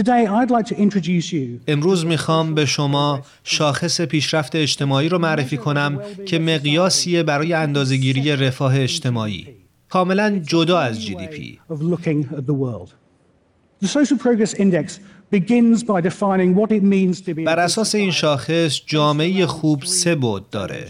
Today, 0.00 0.22
I'd 0.38 0.50
like 0.50 0.66
to 0.66 0.76
introduce 0.86 1.32
you 1.32 1.60
امروز 1.68 2.06
می‌خوام 2.06 2.54
به 2.54 2.66
شما 2.66 3.22
شاخص 3.44 4.00
پیشرفت 4.00 4.56
اجتماعی 4.56 5.08
رو 5.08 5.18
معرفی 5.18 5.56
کنم 5.56 6.00
که 6.26 6.38
مقیاسیه 6.38 7.22
برای 7.22 7.52
اندازهگیری 7.52 8.36
رفاه 8.36 8.80
اجتماعی. 8.80 9.46
کاملا 9.88 10.38
جدا 10.38 10.78
از 10.78 11.02
جی 11.02 11.14
دی 11.14 11.26
پی. 11.26 11.58
بر 17.44 17.60
اساس 17.60 17.94
این 17.94 18.10
شاخص 18.10 18.80
جامعه 18.86 19.46
خوب 19.46 19.84
سه 19.84 20.14
بود 20.14 20.50
داره. 20.50 20.86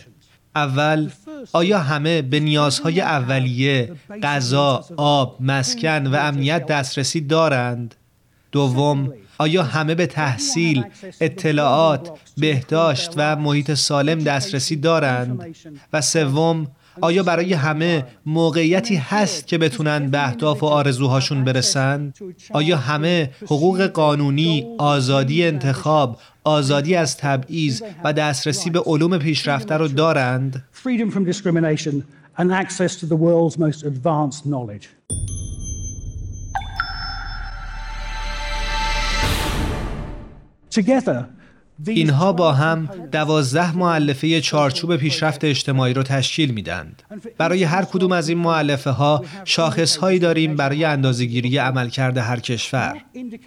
اول 0.57 1.11
آیا 1.53 1.79
همه 1.79 2.23
به 2.23 2.41
نیازهای 2.41 3.01
اولیه 3.01 3.93
غذا، 4.23 4.85
آب، 4.97 5.37
مسکن 5.41 6.07
و 6.07 6.17
امنیت 6.17 6.67
دسترسی 6.67 7.21
دارند؟ 7.21 7.95
دوم، 8.53 9.13
آیا 9.39 9.63
همه 9.63 9.95
به 9.95 10.07
تحصیل، 10.07 10.85
اطلاعات، 11.21 12.11
بهداشت 12.37 13.11
و 13.17 13.37
محیط 13.37 13.75
سالم 13.75 14.19
دسترسی 14.19 14.77
دارند؟ 14.77 15.57
و 15.93 16.01
سوم، 16.01 16.67
آیا 17.01 17.23
برای 17.23 17.53
همه 17.53 18.07
موقعیتی 18.27 18.97
هست 18.97 19.47
که 19.47 19.59
بتونن 19.59 20.11
به 20.11 20.27
اهداف 20.27 20.63
و 20.63 20.67
آرزوهاشون 20.67 21.45
برسن؟ 21.45 22.13
آیا 22.51 22.77
همه 22.77 23.31
حقوق 23.43 23.83
قانونی، 23.87 24.67
آزادی 24.79 25.47
انتخاب، 25.47 26.19
آزادی 26.47 26.95
از 26.95 27.17
تبعیض 27.17 27.83
و 28.05 28.12
دسترسی 28.12 28.71
به 28.71 28.81
علوم 28.81 29.19
پیشرفته 29.19 29.76
رو 29.76 29.88
دارند؟ 29.88 30.62
Together, 40.71 41.36
اینها 41.87 42.33
با 42.33 42.52
هم 42.52 42.88
دوازده 43.12 43.76
معلفه 43.76 44.40
چارچوب 44.40 44.97
پیشرفت 44.97 45.45
اجتماعی 45.45 45.95
را 45.95 46.02
تشکیل 46.02 46.50
میدند. 46.50 47.02
برای 47.38 47.64
هر 47.64 47.85
کدوم 47.85 48.12
از 48.12 48.28
این 48.28 48.38
معلفه 48.38 48.90
ها 48.90 49.25
شاخص 49.45 49.97
هایی 49.97 50.18
داریم 50.18 50.56
برای 50.56 50.85
اندازهگیری 50.85 51.59
عملکرد 51.59 52.18
هر 52.18 52.40
کشور. 52.40 52.97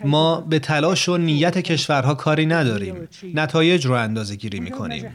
ما 0.06 0.42
به 0.42 0.60
تلاش 0.60 1.10
و 1.10 1.18
نیت 1.18 1.58
کشورها 1.58 2.16
کاری 2.16 2.46
نداریم. 2.46 2.96
نتایج 3.34 3.86
رو 3.86 3.94
اندازه 3.94 4.36
گیری 4.36 4.60
می 4.60 4.72
کنیم. 4.72 5.06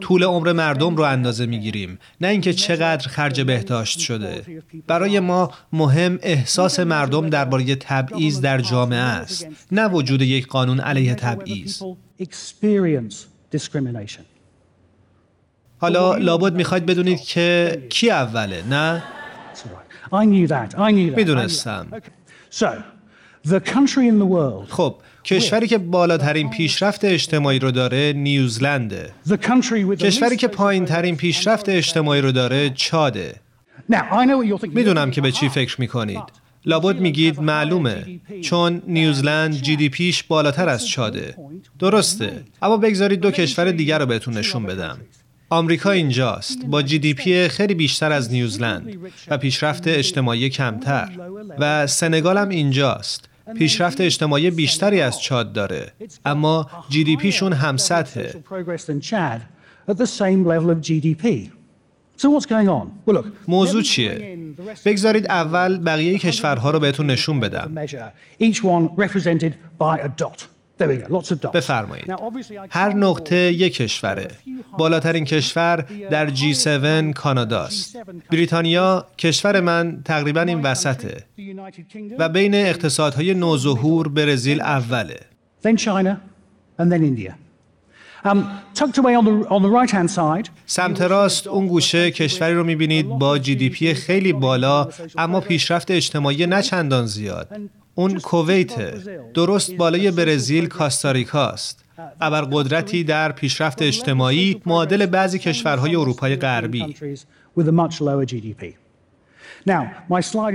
طول 0.00 0.24
عمر 0.24 0.52
مردم 0.52 0.96
رو 0.96 1.02
اندازه 1.02 1.46
می 1.46 1.58
گیریم. 1.58 1.98
نه 2.20 2.28
اینکه 2.28 2.52
چقدر 2.52 3.08
خرج 3.08 3.40
بهداشت 3.40 3.98
شده. 3.98 4.42
برای 4.86 5.20
ما 5.20 5.50
مهم 5.72 6.18
احساس 6.22 6.80
مردم 6.80 7.28
درباره 7.28 7.74
تبعیض 7.74 8.40
در 8.40 8.60
جامعه 8.60 8.98
است. 8.98 9.46
نه 9.72 9.88
وجود 9.88 10.22
یک 10.22 10.46
قانون 10.46 10.80
علیه 10.80 11.14
تبعیض. 11.14 11.82
حالا 15.78 16.16
لابد 16.16 16.54
می‌خواید 16.54 16.86
بدونید 16.86 17.20
که 17.20 17.82
کی 17.88 18.10
اوله 18.10 18.62
نه؟ 18.70 19.02
می‌دونستم. 21.16 21.86
خب 24.68 24.94
کشوری 25.24 25.66
که 25.66 25.78
بالاترین 25.78 26.50
پیشرفت 26.50 27.04
اجتماعی 27.04 27.58
رو 27.58 27.70
داره 27.70 28.12
نیوزلنده. 28.16 29.12
کشوری 29.96 30.36
که 30.36 30.48
پایین 30.48 30.84
ترین 30.84 31.16
پیشرفت 31.16 31.68
اجتماعی 31.68 32.20
رو 32.20 32.32
داره 32.32 32.70
چاده. 32.70 33.34
می‌دونم 34.74 35.10
که 35.10 35.20
به 35.20 35.32
چی 35.32 35.48
فکر 35.48 35.80
می‌کنید. 35.80 36.43
لابد 36.66 37.00
میگید 37.00 37.40
معلومه 37.40 38.20
چون 38.40 38.82
نیوزلند 38.86 39.52
جی 39.52 39.76
دی 39.76 39.88
پیش 39.88 40.22
بالاتر 40.22 40.68
از 40.68 40.86
چاده. 40.86 41.36
درسته 41.78 42.44
اما 42.62 42.76
بگذارید 42.76 43.20
دو 43.20 43.30
کشور 43.30 43.70
دیگر 43.70 43.98
رو 43.98 44.06
بهتون 44.06 44.34
نشون 44.34 44.62
بدم. 44.62 44.98
آمریکا 45.50 45.90
اینجاست 45.90 46.66
با 46.66 46.82
جی 46.82 46.98
دی 46.98 47.14
پی 47.14 47.48
خیلی 47.48 47.74
بیشتر 47.74 48.12
از 48.12 48.32
نیوزلند 48.32 48.96
و 49.28 49.38
پیشرفت 49.38 49.88
اجتماعی 49.88 50.50
کمتر. 50.50 51.08
و 51.58 51.86
سنگال 51.86 52.38
هم 52.38 52.48
اینجاست. 52.48 53.28
پیشرفت 53.58 54.00
اجتماعی 54.00 54.50
بیشتری 54.50 55.00
از 55.00 55.22
چاد 55.22 55.52
داره 55.52 55.92
اما 56.24 56.70
جی 56.88 57.04
دی 57.04 57.16
پیشون 57.16 57.52
هم 57.52 57.76
سطحه. 57.76 58.34
موضوع 63.48 63.82
چیه؟ 63.82 64.38
بگذارید 64.84 65.26
اول 65.26 65.78
بقیه 65.78 66.18
کشورها 66.18 66.70
رو 66.70 66.80
بهتون 66.80 67.06
نشون 67.06 67.40
بدم. 67.40 67.86
measure, 67.86 68.42
each 68.42 68.56
one 68.56 69.02
represented 69.04 69.52
by 69.78 69.98
a 69.98 70.08
dot. 70.22 70.46
There 70.78 70.88
we 70.88 70.96
go, 70.96 71.18
lots 71.18 71.30
of 71.30 71.40
dots. 71.40 71.52
بفرمایید. 71.54 72.12
Now, 72.12 72.16
obviously, 72.16 72.52
I 72.52 72.68
هر 72.70 72.92
نقطه 72.92 73.36
یک 73.36 73.74
کشوره. 73.74 74.28
بالاترین 74.78 75.24
کشور 75.24 75.84
در 76.10 76.30
G7 76.30 77.12
کاناداست. 77.14 77.96
بریتانیا 78.30 79.06
کشور 79.18 79.60
من 79.60 80.02
تقریبا 80.04 80.40
این 80.40 80.60
وسطه 80.60 81.24
و 82.18 82.28
بین 82.28 82.54
اقتصادهای 82.54 83.34
نوظهور 83.34 84.08
برزیل 84.08 84.60
اوله. 84.60 85.20
سمت 90.66 91.02
راست 91.02 91.46
اون 91.46 91.66
گوشه 91.66 92.10
کشوری 92.10 92.54
رو 92.54 92.64
می‌بینید 92.64 93.08
با 93.08 93.38
جی 93.38 93.54
دی 93.54 93.70
پی 93.70 93.94
خیلی 93.94 94.32
بالا 94.32 94.88
اما 95.18 95.40
پیشرفت 95.40 95.90
اجتماعی 95.90 96.46
نه 96.46 96.62
چندان 96.62 97.06
زیاد. 97.06 97.48
اون 97.94 98.18
کویته. 98.18 98.94
درست 99.34 99.74
بالای 99.74 100.10
برزیل 100.10 100.66
کاستاریکاست. 100.66 101.84
ابرقدرتی 102.20 103.04
در 103.04 103.32
پیشرفت 103.32 103.82
اجتماعی 103.82 104.62
معادل 104.66 105.06
بعضی 105.06 105.38
کشورهای 105.38 105.96
اروپای 105.96 106.36
غربی. 106.36 106.96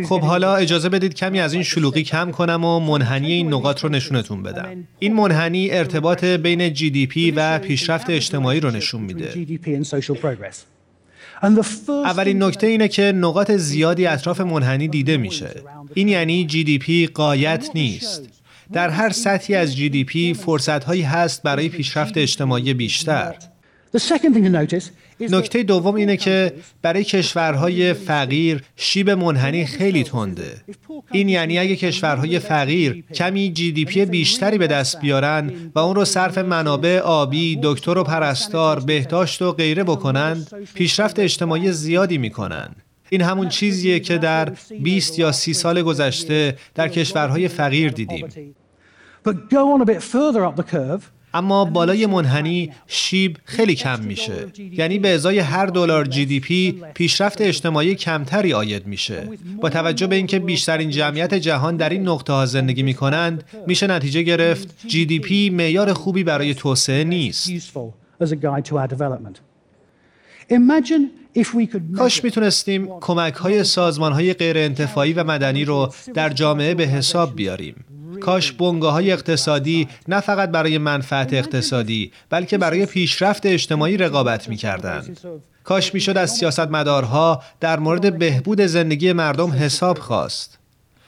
خب 0.05 0.21
حالا 0.21 0.55
اجازه 0.55 0.89
بدید 0.89 1.13
کمی 1.13 1.39
از 1.39 1.53
این 1.53 1.63
شلوغی 1.63 2.03
کم 2.03 2.31
کنم 2.31 2.65
و 2.65 2.79
منحنی 2.79 3.31
این 3.31 3.53
نقاط 3.53 3.83
رو 3.83 3.89
نشونتون 3.89 4.43
بدم. 4.43 4.87
این 4.99 5.13
منحنی 5.13 5.71
ارتباط 5.71 6.23
بین 6.23 6.73
جی 6.73 6.89
دی 6.89 7.07
پی 7.07 7.31
و 7.31 7.59
پیشرفت 7.59 8.09
اجتماعی 8.09 8.59
رو 8.59 8.71
نشون 8.71 9.01
میده. 9.01 9.31
اولین 12.05 12.43
نکته 12.43 12.67
اینه 12.67 12.87
که 12.87 13.01
نقاط 13.01 13.51
زیادی 13.51 14.05
اطراف 14.05 14.41
منحنی 14.41 14.87
دیده 14.87 15.17
میشه. 15.17 15.49
این 15.93 16.07
یعنی 16.07 16.45
GDP 16.45 17.07
غایت 17.07 17.69
نیست. 17.75 18.29
در 18.73 18.89
هر 18.89 19.09
سطحی 19.09 19.55
از 19.55 19.75
GDP 19.75 20.33
فرصت 20.33 20.83
هایی 20.83 21.01
هست 21.01 21.43
برای 21.43 21.69
پیشرفت 21.69 22.17
اجتماعی 22.17 22.73
بیشتر. 22.73 23.35
نکته 25.19 25.63
دوم 25.63 25.95
اینه 25.95 26.17
که 26.17 26.53
برای 26.81 27.03
کشورهای 27.03 27.93
فقیر 27.93 28.63
شیب 28.75 29.09
منحنی 29.09 29.65
خیلی 29.65 30.03
تنده. 30.03 30.51
این 31.11 31.29
یعنی 31.29 31.59
اگه 31.59 31.75
کشورهای 31.75 32.39
فقیر 32.39 33.03
کمی 33.15 33.51
GDP 33.51 34.05
بیشتری 34.05 34.57
به 34.57 34.67
دست 34.67 34.99
بیارن 34.99 35.51
و 35.75 35.79
اون 35.79 35.95
رو 35.95 36.05
صرف 36.05 36.37
منابع 36.37 36.99
آبی، 36.99 37.59
دکتر 37.63 37.97
و 37.97 38.03
پرستار، 38.03 38.79
بهداشت 38.79 39.41
و 39.41 39.51
غیره 39.51 39.83
بکنند، 39.83 40.67
پیشرفت 40.73 41.19
اجتماعی 41.19 41.71
زیادی 41.71 42.17
می‌کنن. 42.17 42.75
این 43.09 43.21
همون 43.21 43.49
چیزیه 43.49 43.99
که 43.99 44.17
در 44.17 44.53
20 44.83 45.19
یا 45.19 45.31
30 45.31 45.53
سال 45.53 45.81
گذشته 45.81 46.57
در 46.75 46.87
کشورهای 46.87 47.47
فقیر 47.47 47.91
دیدیم. 47.91 48.27
اما 51.33 51.65
بالای 51.65 52.05
منحنی 52.05 52.71
شیب 52.87 53.37
خیلی 53.45 53.75
کم 53.75 53.99
میشه. 53.99 54.47
یعنی 54.71 54.99
به 54.99 55.09
ازای 55.09 55.39
هر 55.39 55.65
دلار 55.65 56.05
جی 56.05 56.25
دی 56.25 56.39
پی 56.39 56.81
پیشرفت 56.93 57.41
اجتماعی 57.41 57.95
کمتری 57.95 58.53
آید 58.53 58.87
میشه. 58.87 59.29
با 59.61 59.69
توجه 59.69 60.07
به 60.07 60.15
اینکه 60.15 60.39
بیشترین 60.39 60.89
جمعیت 60.89 61.33
جهان 61.33 61.77
در 61.77 61.89
این 61.89 62.07
نقطه 62.07 62.33
ها 62.33 62.45
زندگی 62.45 62.83
می‌کنند 62.83 63.43
میشه 63.67 63.87
نتیجه 63.87 64.21
گرفت 64.21 64.87
جی 64.87 65.05
دی 65.05 65.19
پی 65.19 65.49
معیار 65.49 65.93
خوبی 65.93 66.23
برای 66.23 66.53
توسعه 66.53 67.03
نیست. 67.03 67.49
کاش 71.97 72.23
می‌تونستیم 72.23 72.87
کمک 72.99 73.33
های 73.33 73.63
سازمان 73.63 74.13
های 74.13 74.33
غیر 74.33 74.57
انتفاعی 74.57 75.13
و 75.13 75.23
مدنی 75.23 75.65
رو 75.65 75.93
در 76.13 76.29
جامعه 76.29 76.73
به 76.73 76.83
حساب 76.83 77.35
بیاریم. 77.35 77.75
کاش 78.19 78.51
بنگاه 78.51 78.93
های 78.93 79.11
اقتصادی 79.11 79.87
نه 80.07 80.19
فقط 80.19 80.49
برای 80.49 80.77
منفعت 80.77 81.33
اقتصادی 81.33 82.11
بلکه 82.29 82.57
برای 82.57 82.85
پیشرفت 82.85 83.45
اجتماعی 83.45 83.97
رقابت 83.97 84.49
می‌کردند. 84.49 85.19
کاش 85.63 85.93
می‌شد 85.93 86.17
از 86.17 86.31
سیاستمدارها 86.31 87.43
در 87.59 87.79
مورد 87.79 88.17
بهبود 88.19 88.61
زندگی 88.61 89.13
مردم 89.13 89.51
حساب 89.51 89.99
خواست. 89.99 90.59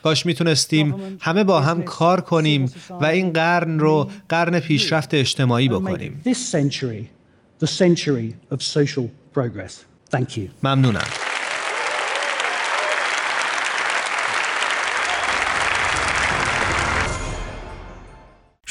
کاش 0.03 0.25
می‌تونستیم 0.25 1.17
همه 1.21 1.43
با 1.43 1.61
هم 1.61 1.83
کار 1.83 2.21
کنیم 2.21 2.73
و 2.89 3.05
این 3.05 3.33
قرن 3.33 3.79
رو 3.79 4.09
قرن 4.29 4.59
پیشرفت 4.59 5.13
اجتماعی 5.13 5.69
بکنیم. 5.69 6.21
make 10.95 11.30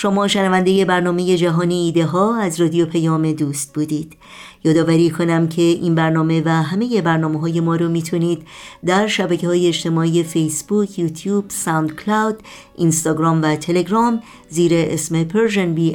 شما 0.03 0.29
شنونده 0.29 0.85
برنامه 0.85 1.37
جهانی 1.37 1.75
ایده 1.75 2.05
ها 2.05 2.37
از 2.37 2.61
رادیو 2.61 2.87
پیام 2.87 3.33
دوست 3.33 3.75
بودید. 3.75 4.17
یادآوری 4.65 5.11
کنم 5.11 5.49
که 5.49 5.63
این 5.63 5.95
برنامه 5.95 6.43
و 6.45 6.49
همه 6.49 7.03
برنامه 7.03 7.41
های 7.41 7.61
ما 7.61 7.77
رو 7.77 7.89
می‌تونید 7.89 8.43
در 8.87 9.07
شبکه 9.07 9.47
های 9.47 9.69
اجتماعی 9.69 10.23
فیسبوک، 10.23 10.99
یوتیوب، 10.99 11.45
ساوند 11.49 11.97
کلاود، 11.97 12.43
اینستاگرام 12.77 13.43
و 13.43 13.57
تلگرام 13.57 14.23
زیر 14.49 14.73
اسم 14.75 15.27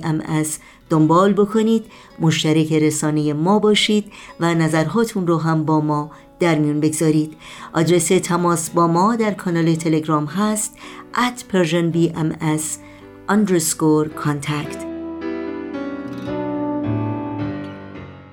ام 0.04 0.22
از 0.26 0.58
دنبال 0.90 1.34
بکنید. 1.34 1.86
مشترک 2.20 2.74
رسانه 2.74 3.34
ما 3.34 3.60
باشید 3.60 4.12
و 4.40 4.54
نظرهاتون 4.54 5.28
رو 5.28 5.38
هم 5.38 5.64
با 5.64 5.82
ما 5.82 6.12
در 6.40 6.56
میون 6.56 6.80
بگذارید. 6.80 7.34
آدرس 7.74 8.08
تماس 8.08 8.70
با 8.70 8.88
ما 8.88 9.16
در 9.16 9.32
کانال 9.32 9.76
تلگرام 9.76 10.26
هست 10.26 10.78
at 11.14 11.54
persianbms 11.54 12.85
underscore 13.28 14.08
contact 14.10 14.95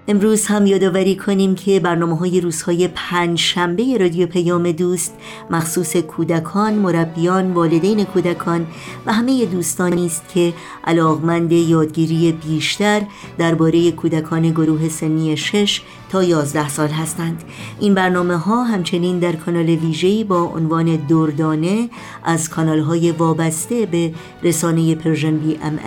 امروز 0.08 0.46
هم 0.46 0.66
یادآوری 0.66 1.16
کنیم 1.16 1.54
که 1.54 1.80
برنامه 1.80 2.16
های 2.16 2.40
روزهای 2.40 2.88
پنج 2.88 3.38
شنبه 3.38 3.98
رادیو 4.00 4.26
پیام 4.26 4.72
دوست 4.72 5.14
مخصوص 5.50 5.96
کودکان، 5.96 6.74
مربیان، 6.74 7.52
والدین 7.52 8.04
کودکان 8.04 8.66
و 9.06 9.12
همه 9.12 9.46
دوستانی 9.46 10.06
است 10.06 10.24
که 10.34 10.52
علاقمند 10.84 11.52
یادگیری 11.52 12.32
بیشتر 12.32 13.02
درباره 13.38 13.90
کودکان 13.90 14.50
گروه 14.50 14.88
سنی 14.88 15.36
6 15.36 15.80
تا 16.10 16.22
11 16.22 16.68
سال 16.68 16.88
هستند. 16.88 17.44
این 17.80 17.94
برنامه 17.94 18.36
ها 18.36 18.64
همچنین 18.64 19.18
در 19.18 19.32
کانال 19.32 19.66
ویژه‌ای 19.66 20.24
با 20.24 20.42
عنوان 20.42 20.96
دردانه 20.96 21.90
از 22.24 22.50
کانال 22.50 22.80
های 22.80 23.12
وابسته 23.12 23.86
به 23.86 24.12
رسانه 24.42 24.94
Persian 24.94 25.36
BMS 25.36 25.78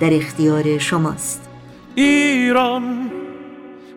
در 0.00 0.14
اختیار 0.14 0.78
شماست. 0.78 1.48
ایران 1.94 3.10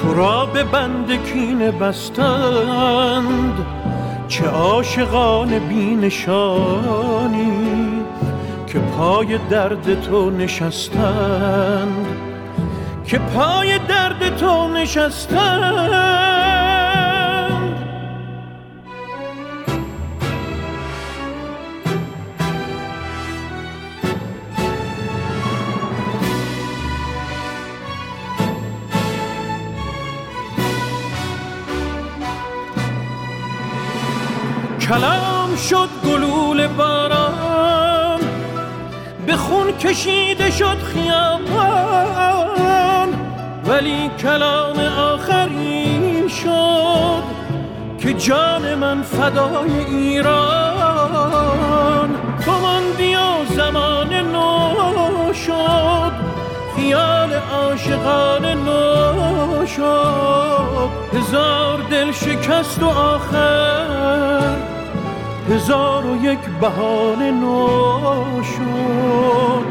تو 0.00 0.14
را 0.14 0.46
به 0.46 0.64
بند 0.64 1.24
کینه 1.24 1.70
بستند. 1.70 3.66
چه 4.28 4.46
عاشقان 4.46 5.58
بینشانی 5.58 7.52
که 8.66 8.78
پای 8.78 9.38
درد 9.50 10.00
تو 10.00 10.30
نشستند. 10.30 12.06
که 13.06 13.18
پای 13.18 13.78
درد 13.78 14.36
تو 14.36 14.68
نشستند. 14.68 16.29
کلام 34.90 35.56
شد 35.56 35.88
گلول 36.04 36.66
باران 36.66 38.20
به 39.26 39.36
خون 39.36 39.72
کشیده 39.72 40.50
شد 40.50 40.78
خیابان. 40.82 42.28
ولی 43.66 44.10
کلام 44.22 44.78
آخری 44.78 46.28
شد 46.28 47.22
که 47.98 48.12
جان 48.14 48.74
من 48.74 49.02
فدای 49.02 49.84
ایران. 49.88 50.50
تو 52.44 52.52
ماندی 52.60 53.14
و 53.14 53.44
زمان 53.56 54.14
نو 54.14 54.74
شد 55.46 56.12
خیال 56.76 57.32
عاشقان 57.32 58.44
نو 58.44 59.66
شد. 59.66 60.90
هزار 61.12 61.78
دل 61.90 62.12
شکست 62.12 62.82
و 62.82 62.86
آخر 62.86 64.69
هزار 65.50 66.06
و 66.06 66.24
یک 66.24 66.38
بهانه 66.60 67.30
نو 67.30 68.42
شد 68.42 69.66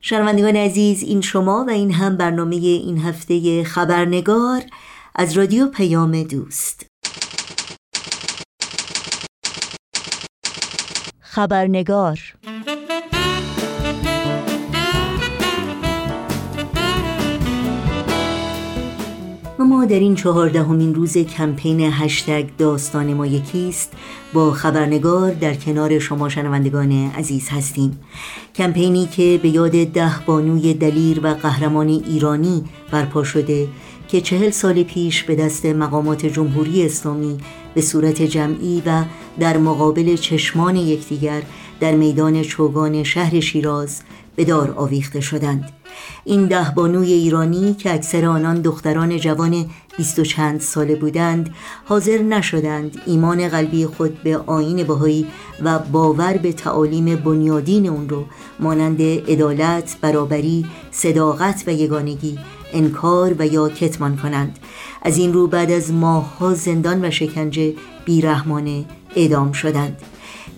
شنوندگان 0.00 0.56
عزیز 0.56 1.02
این 1.02 1.20
شما 1.20 1.64
و 1.68 1.70
این 1.70 1.92
هم 1.92 2.16
برنامه 2.16 2.56
این 2.56 2.98
هفته 2.98 3.64
خبرنگار 3.64 4.62
از 5.14 5.32
رادیو 5.32 5.66
پیام 5.66 6.22
دوست. 6.22 6.86
خبرنگار 11.20 12.18
ما 19.62 19.84
در 19.84 19.98
این 19.98 20.14
چهاردهمین 20.14 20.94
روز 20.94 21.18
کمپین 21.18 21.80
هشتگ 21.80 22.46
داستان 22.58 23.14
ما 23.14 23.26
یکیست. 23.26 23.92
با 24.32 24.52
خبرنگار 24.52 25.30
در 25.32 25.54
کنار 25.54 25.98
شما 25.98 26.28
شنوندگان 26.28 26.92
عزیز 26.92 27.48
هستیم. 27.48 28.00
کمپینی 28.54 29.06
که 29.06 29.40
به 29.42 29.48
یاد 29.48 29.84
ده 29.84 30.12
بانوی 30.26 30.74
دلیر 30.74 31.20
و 31.22 31.34
قهرمان 31.34 31.88
ایرانی 31.88 32.64
برپا 32.90 33.24
شده 33.24 33.68
که 34.08 34.20
چهل 34.20 34.50
سال 34.50 34.82
پیش 34.82 35.22
به 35.22 35.34
دست 35.34 35.66
مقامات 35.66 36.26
جمهوری 36.26 36.86
اسلامی 36.86 37.38
به 37.74 37.80
صورت 37.80 38.22
جمعی 38.22 38.82
و 38.86 39.04
در 39.40 39.56
مقابل 39.56 40.16
چشمان 40.16 40.76
یکدیگر 40.76 41.42
در 41.80 41.92
میدان 41.92 42.42
چوگان 42.42 43.02
شهر 43.02 43.40
شیراز 43.40 44.02
به 44.36 44.44
دار 44.44 44.74
آویخته 44.76 45.20
شدند. 45.20 45.81
این 46.24 46.46
ده 46.46 46.72
بانوی 46.76 47.12
ایرانی 47.12 47.74
که 47.74 47.94
اکثر 47.94 48.26
آنان 48.26 48.60
دختران 48.60 49.16
جوان 49.16 49.66
بیست 49.96 50.18
و 50.18 50.24
چند 50.24 50.60
ساله 50.60 50.94
بودند 50.94 51.54
حاضر 51.84 52.18
نشدند 52.18 53.02
ایمان 53.06 53.48
قلبی 53.48 53.86
خود 53.86 54.22
به 54.22 54.36
آین 54.36 54.84
بهایی 54.84 55.26
و 55.62 55.78
باور 55.78 56.36
به 56.36 56.52
تعالیم 56.52 57.16
بنیادین 57.16 57.88
اون 57.88 58.08
رو 58.08 58.24
مانند 58.60 59.02
عدالت، 59.02 59.96
برابری، 60.00 60.66
صداقت 60.90 61.64
و 61.66 61.72
یگانگی 61.72 62.38
انکار 62.72 63.34
و 63.38 63.46
یا 63.46 63.68
کتمان 63.68 64.16
کنند. 64.16 64.58
از 65.02 65.18
این 65.18 65.32
رو 65.32 65.46
بعد 65.46 65.70
از 65.70 65.92
ماهها 65.92 66.54
زندان 66.54 67.04
و 67.04 67.10
شکنجه 67.10 67.74
بیرحمانه 68.04 68.84
اعدام 69.16 69.52
شدند. 69.52 69.96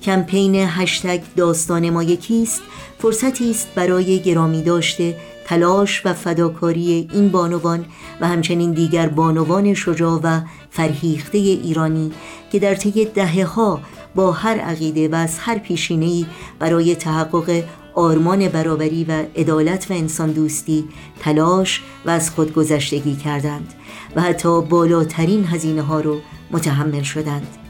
کمپین 0.05 0.55
هشتگ 0.55 1.23
داستان 1.37 1.91
ما 1.91 2.03
یکیست 2.03 2.63
فرصتی 2.99 3.51
است 3.51 3.69
برای 3.75 4.21
گرامی 4.21 4.63
داشته 4.63 5.17
تلاش 5.47 6.07
و 6.07 6.13
فداکاری 6.13 7.09
این 7.13 7.29
بانوان 7.29 7.85
و 8.21 8.29
همچنین 8.29 8.73
دیگر 8.73 9.09
بانوان 9.09 9.75
شجاع 9.75 10.21
و 10.23 10.41
فرهیخته 10.71 11.39
ایرانی 11.39 12.13
که 12.53 12.59
در 12.59 12.75
طی 12.75 13.05
دهه 13.05 13.45
ها 13.45 13.81
با 14.15 14.33
هر 14.33 14.59
عقیده 14.59 15.09
و 15.09 15.15
از 15.15 15.39
هر 15.39 15.59
پیشینه‌ای 15.59 16.27
برای 16.59 16.95
تحقق 16.95 17.63
آرمان 17.95 18.49
برابری 18.49 19.05
و 19.05 19.13
عدالت 19.37 19.91
و 19.91 19.95
انسان 19.95 20.33
دوستی 20.33 20.85
تلاش 21.21 21.83
و 22.07 22.11
از 22.11 22.31
خودگذشتگی 22.31 23.17
کردند 23.17 23.75
و 24.17 24.21
حتی 24.21 24.63
بالاترین 24.63 25.45
هزینه 25.45 25.83
ها 25.83 26.01
رو 26.01 26.21
متحمل 26.51 27.03
شدند. 27.03 27.64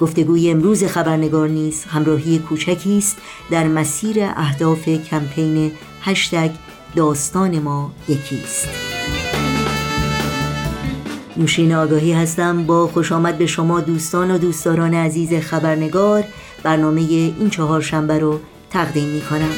گفتگوی 0.00 0.50
امروز 0.50 0.84
خبرنگار 0.84 1.48
نیز 1.48 1.84
همراهی 1.84 2.38
کوچکی 2.38 2.98
است 2.98 3.16
در 3.50 3.68
مسیر 3.68 4.16
اهداف 4.20 4.88
کمپین 4.88 5.72
هشتگ 6.02 6.50
داستان 6.96 7.58
ما 7.58 7.92
یکیست 8.08 8.68
نوشین 11.36 11.74
آگاهی 11.74 12.12
هستم. 12.12 12.66
با 12.66 12.86
خوش 12.86 13.12
آمد 13.12 13.38
به 13.38 13.46
شما 13.46 13.80
دوستان 13.80 14.30
و 14.30 14.38
دوستداران 14.38 14.94
عزیز 14.94 15.34
خبرنگار. 15.34 16.24
برنامه 16.62 17.00
این 17.00 17.50
چهار 17.50 17.80
شنبه 17.80 18.18
رو 18.18 18.40
تقدیم 18.70 19.08
می 19.08 19.20
کنم 19.20 19.54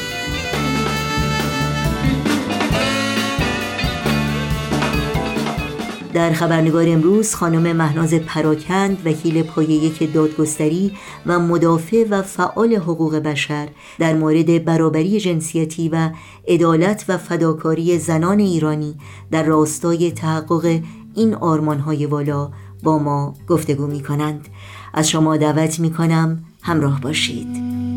در 6.13 6.33
خبرنگار 6.33 6.85
امروز 6.87 7.35
خانم 7.35 7.75
مهناز 7.75 8.13
پراکند 8.13 8.97
وکیل 9.05 9.43
پایه 9.43 9.69
یک 9.69 10.13
دادگستری 10.13 10.91
و 11.25 11.39
مدافع 11.39 12.05
و 12.09 12.21
فعال 12.21 12.75
حقوق 12.75 13.15
بشر 13.15 13.67
در 13.99 14.13
مورد 14.13 14.65
برابری 14.65 15.19
جنسیتی 15.19 15.89
و 15.89 16.09
عدالت 16.47 17.05
و 17.07 17.17
فداکاری 17.17 17.99
زنان 17.99 18.39
ایرانی 18.39 18.95
در 19.31 19.43
راستای 19.43 20.11
تحقق 20.11 20.79
این 21.15 21.35
آرمانهای 21.35 22.05
والا 22.05 22.51
با 22.83 22.99
ما 22.99 23.33
گفتگو 23.47 23.87
می 23.87 24.03
کنند 24.03 24.47
از 24.93 25.09
شما 25.09 25.37
دعوت 25.37 25.79
می 25.79 25.93
کنم 25.93 26.43
همراه 26.61 27.01
باشید. 27.01 27.92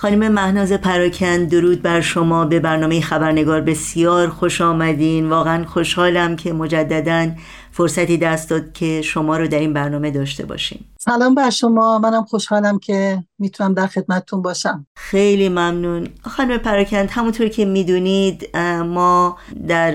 خانم 0.00 0.32
مهناز 0.32 0.72
پراکن 0.72 1.44
درود 1.44 1.82
بر 1.82 2.00
شما. 2.00 2.44
به 2.44 2.60
برنامه 2.60 3.00
خبرنگار 3.00 3.60
بسیار 3.60 4.28
خوش 4.28 4.60
آمدین. 4.60 5.28
واقعا 5.28 5.64
خوشحالم 5.64 6.36
که 6.36 6.52
مجددا 6.52 7.30
فرصتی 7.72 8.18
دست 8.18 8.50
داد 8.50 8.72
که 8.72 9.02
شما 9.02 9.36
رو 9.36 9.48
در 9.48 9.58
این 9.58 9.72
برنامه 9.72 10.10
داشته 10.10 10.46
باشیم. 10.46 10.84
سلام 10.98 11.34
بر 11.34 11.50
شما. 11.50 11.98
منم 11.98 12.24
خوشحالم 12.24 12.78
که 12.78 13.24
می‌تونم 13.38 13.74
در 13.74 13.86
خدمتتون 13.86 14.42
باشم. 14.42 14.86
خیلی 14.96 15.48
ممنون. 15.48 16.08
خانم 16.22 16.58
پراکند 16.58 17.10
همونطور 17.10 17.48
که 17.48 17.64
می‌دونید 17.64 18.56
ما 18.86 19.36
در 19.68 19.90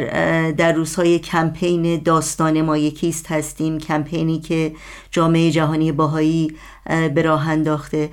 در 0.51 0.73
روزهای 0.73 1.19
کمپین 1.19 2.01
داستان 2.03 2.61
ما 2.61 2.77
یکیست 2.77 3.31
هستیم. 3.31 3.77
کمپینی 3.77 4.39
که 4.39 4.73
جامعه 5.11 5.51
جهانی 5.51 5.91
باهایی 5.91 6.55
به 6.85 7.21
راه 7.21 7.49
انداخته. 7.49 8.09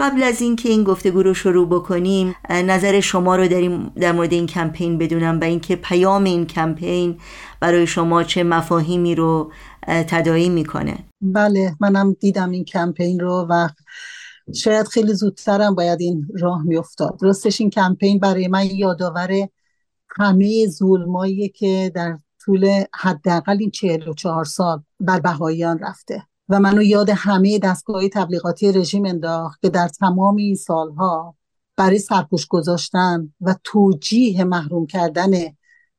قبل 0.00 0.22
از 0.22 0.40
اینکه 0.40 0.68
این 0.68 0.84
گفتگو 0.84 1.22
رو 1.22 1.34
شروع 1.34 1.68
بکنیم 1.68 2.34
نظر 2.50 3.00
شما 3.00 3.36
رو 3.36 3.48
در, 3.48 3.78
در 4.00 4.12
مورد 4.12 4.32
این 4.32 4.46
کمپین 4.46 4.98
بدونم 4.98 5.40
و 5.40 5.44
اینکه 5.44 5.76
پیام 5.76 6.24
این 6.24 6.46
کمپین 6.46 7.20
برای 7.60 7.86
شما 7.86 8.22
چه 8.22 8.42
مفاهیمی 8.42 9.14
رو 9.14 9.52
تدایی 9.86 10.48
می‌کنه. 10.48 10.98
بله 11.20 11.76
منم 11.80 12.16
دیدم 12.20 12.50
این 12.50 12.64
کمپین 12.64 13.20
رو 13.20 13.46
و 13.50 13.68
شاید 14.54 14.88
خیلی 14.88 15.14
زودترم 15.14 15.74
باید 15.74 16.00
این 16.00 16.28
راه 16.40 16.62
میافتاد. 16.62 17.18
راستش 17.20 17.60
این 17.60 17.70
کمپین 17.70 18.18
برای 18.18 18.48
من 18.48 18.66
یادآور 18.66 19.48
همه 20.16 20.66
ظلمایی 20.66 21.48
که 21.48 21.92
در 21.94 22.18
طول 22.44 22.84
حداقل 22.94 23.56
این 23.60 23.70
چهل 23.70 24.08
و 24.08 24.14
چهار 24.14 24.44
سال 24.44 24.82
بر 25.00 25.20
بهاییان 25.20 25.78
رفته. 25.78 26.22
و 26.48 26.60
منو 26.60 26.82
یاد 26.82 27.10
همه 27.10 27.58
دستگاه 27.58 28.08
تبلیغاتی 28.08 28.72
رژیم 28.72 29.06
انداخت 29.06 29.62
که 29.62 29.68
در 29.68 29.88
تمام 29.88 30.36
این 30.36 30.54
سالها 30.54 31.36
برای 31.76 31.98
سرپوش 31.98 32.46
گذاشتن 32.46 33.32
و 33.40 33.54
توجیه 33.64 34.44
محروم 34.44 34.86
کردن 34.86 35.30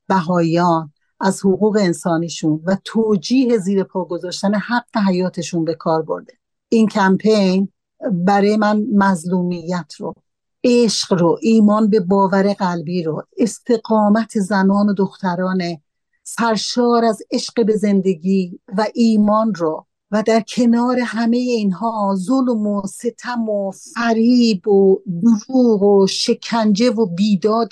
بهاییان 0.08 0.94
از 1.20 1.46
حقوق 1.46 1.78
انسانیشون 1.82 2.62
و 2.66 2.78
توجیه 2.84 3.58
زیر 3.58 3.84
پا 3.84 4.06
گذاشتن 4.06 4.54
حق 4.54 4.98
حیاتشون 5.08 5.66
به 5.66 5.74
کار 5.74 6.02
برده. 6.02 6.34
این 6.70 6.88
کمپین 6.88 7.72
برای 8.12 8.58
من 8.58 8.86
مظلومیت 8.94 9.94
رو 10.00 10.14
عشق 10.64 11.14
رو 11.14 11.40
ایمان 11.42 11.90
به 11.90 12.00
باور 12.00 12.54
قلبی 12.54 13.04
رو 13.04 13.24
استقامت 13.38 14.40
زنان 14.40 14.90
و 14.90 14.94
دختران 14.94 15.62
سرشار 16.24 17.06
از 17.06 17.22
عشق 17.32 17.66
به 17.66 17.78
زندگی 17.78 18.60
و 18.78 18.86
ایمان 18.94 19.54
رو 19.54 19.86
و 20.16 20.24
در 20.24 20.44
کنار 20.48 21.00
همه 21.00 21.38
اینها 21.38 22.16
ظلم 22.18 22.68
و 22.68 22.82
ستم 22.88 23.50
و 23.50 23.72
فریب 23.72 24.68
و 24.68 25.02
دروغ 25.24 25.84
و 25.84 26.08
شکنجه 26.08 26.90
و 26.90 27.06
بیداد 27.06 27.70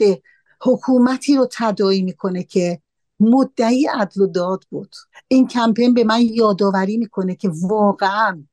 حکومتی 0.62 1.36
رو 1.36 1.48
تدایی 1.52 2.02
می‌کنه 2.02 2.44
که 2.44 2.82
مدعی 3.20 3.86
عدل 3.86 4.22
و 4.22 4.28
داد 4.28 4.64
بود. 4.70 4.96
این 5.28 5.48
کمپین 5.48 5.94
به 5.94 6.04
من 6.04 6.22
یادآوری 6.22 6.98
می‌کنه 6.98 7.36
که 7.36 7.52
واقعا 7.62 8.44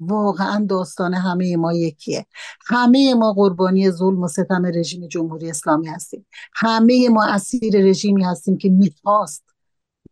واقعا 0.00 0.66
داستان 0.68 1.14
همه 1.14 1.56
ما 1.56 1.72
یکیه. 1.72 2.26
همه 2.66 3.14
ما 3.14 3.32
قربانی 3.32 3.90
ظلم 3.90 4.22
و 4.22 4.28
ستم 4.28 4.66
رژیم 4.74 5.08
جمهوری 5.08 5.50
اسلامی 5.50 5.86
هستیم. 5.86 6.26
همه 6.54 7.08
ما 7.08 7.24
اسیر 7.24 7.88
رژیمی 7.88 8.24
هستیم 8.24 8.58
که 8.58 8.68
می‌خواست 8.68 9.44